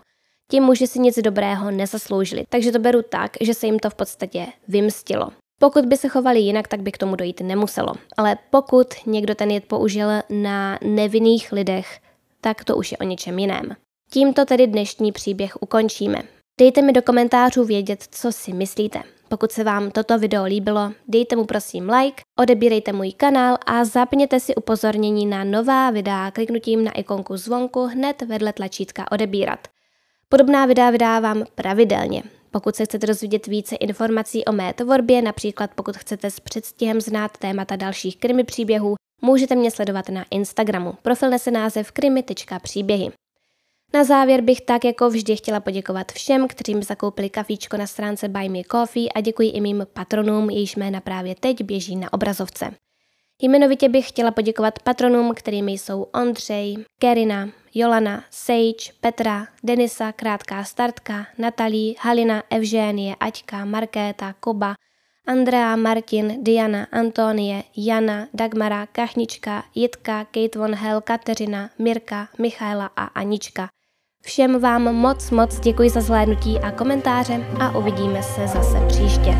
Ti 0.50 0.60
muži 0.60 0.86
si 0.86 0.98
nic 0.98 1.18
dobrého 1.18 1.70
nezasloužili, 1.70 2.44
takže 2.48 2.72
to 2.72 2.78
beru 2.78 3.02
tak, 3.02 3.36
že 3.40 3.54
se 3.54 3.66
jim 3.66 3.78
to 3.78 3.90
v 3.90 3.94
podstatě 3.94 4.46
vymstilo. 4.68 5.28
Pokud 5.60 5.86
by 5.86 5.96
se 5.96 6.08
chovali 6.08 6.40
jinak, 6.40 6.68
tak 6.68 6.82
by 6.82 6.92
k 6.92 6.98
tomu 6.98 7.16
dojít 7.16 7.40
nemuselo. 7.40 7.92
Ale 8.16 8.36
pokud 8.50 8.86
někdo 9.06 9.34
ten 9.34 9.50
jed 9.50 9.64
použil 9.64 10.08
na 10.30 10.78
nevinných 10.84 11.52
lidech, 11.52 12.00
tak 12.40 12.64
to 12.64 12.76
už 12.76 12.92
je 12.92 12.98
o 12.98 13.04
něčem 13.04 13.38
jiném. 13.38 13.76
Tímto 14.10 14.44
tedy 14.44 14.66
dnešní 14.66 15.12
příběh 15.12 15.62
ukončíme. 15.62 16.37
Dejte 16.58 16.82
mi 16.82 16.92
do 16.92 17.02
komentářů 17.02 17.64
vědět, 17.64 18.04
co 18.10 18.32
si 18.32 18.52
myslíte. 18.52 19.02
Pokud 19.28 19.52
se 19.52 19.64
vám 19.64 19.90
toto 19.90 20.18
video 20.18 20.44
líbilo, 20.44 20.92
dejte 21.08 21.36
mu 21.36 21.44
prosím 21.44 21.90
like, 21.90 22.22
odebírejte 22.38 22.92
můj 22.92 23.12
kanál 23.12 23.58
a 23.66 23.84
zapněte 23.84 24.40
si 24.40 24.54
upozornění 24.54 25.26
na 25.26 25.44
nová 25.44 25.90
videa 25.90 26.30
kliknutím 26.30 26.84
na 26.84 26.92
ikonku 26.92 27.36
zvonku 27.36 27.86
hned 27.86 28.22
vedle 28.22 28.52
tlačítka 28.52 29.12
odebírat. 29.12 29.68
Podobná 30.28 30.66
videa 30.66 30.90
vydávám 30.90 31.44
pravidelně. 31.54 32.22
Pokud 32.50 32.76
se 32.76 32.84
chcete 32.84 33.06
dozvědět 33.06 33.46
více 33.46 33.76
informací 33.76 34.44
o 34.44 34.52
mé 34.52 34.74
tvorbě, 34.74 35.22
například 35.22 35.70
pokud 35.74 35.96
chcete 35.96 36.30
s 36.30 36.40
předstihem 36.40 37.00
znát 37.00 37.38
témata 37.38 37.76
dalších 37.76 38.16
krimi 38.16 38.44
příběhů, 38.44 38.94
můžete 39.22 39.54
mě 39.54 39.70
sledovat 39.70 40.08
na 40.08 40.24
Instagramu. 40.30 40.94
Profil 41.02 41.30
nese 41.30 41.50
název 41.50 41.92
krimi.příběhy. 41.92 43.10
Na 43.94 44.04
závěr 44.04 44.40
bych 44.40 44.60
tak 44.60 44.84
jako 44.84 45.10
vždy 45.10 45.36
chtěla 45.36 45.60
poděkovat 45.60 46.12
všem, 46.12 46.48
kteří 46.48 46.74
mi 46.74 46.82
zakoupili 46.82 47.30
kafíčko 47.30 47.76
na 47.76 47.86
stránce 47.86 48.28
Buy 48.28 48.48
Me 48.48 48.62
Coffee 48.72 49.08
a 49.14 49.20
děkuji 49.20 49.50
i 49.50 49.60
mým 49.60 49.86
patronům, 49.92 50.50
jejichž 50.50 50.76
jména 50.76 51.00
právě 51.00 51.34
teď 51.34 51.64
běží 51.64 51.96
na 51.96 52.12
obrazovce. 52.12 52.74
Jmenovitě 53.42 53.88
bych 53.88 54.08
chtěla 54.08 54.30
poděkovat 54.30 54.78
patronům, 54.78 55.34
kterými 55.34 55.72
jsou 55.72 56.02
Ondřej, 56.02 56.76
Kerina, 56.98 57.48
Jolana, 57.74 58.24
Sage, 58.30 58.92
Petra, 59.00 59.46
Denisa, 59.64 60.12
Krátká 60.12 60.64
startka, 60.64 61.26
Natalí, 61.38 61.96
Halina, 62.00 62.42
Evžénie, 62.50 63.16
Aťka, 63.20 63.64
Markéta, 63.64 64.34
Koba, 64.40 64.74
Andrea, 65.26 65.76
Martin, 65.76 66.44
Diana, 66.44 66.86
Antonie, 66.92 67.62
Jana, 67.76 68.28
Dagmara, 68.34 68.86
Kachnička, 68.86 69.64
Jitka, 69.74 70.24
Kate 70.24 70.58
von 70.58 70.74
Hell, 70.74 71.00
Kateřina, 71.00 71.70
Mirka, 71.78 72.28
Michaela 72.38 72.90
a 72.96 73.04
Anička. 73.04 73.68
Všem 74.22 74.60
vám 74.60 74.82
moc 74.82 75.30
moc 75.30 75.60
děkuji 75.60 75.90
za 75.90 76.00
zhlédnutí 76.00 76.58
a 76.58 76.70
komentáře 76.70 77.46
a 77.60 77.76
uvidíme 77.78 78.22
se 78.22 78.48
zase 78.48 78.86
příště. 78.88 79.34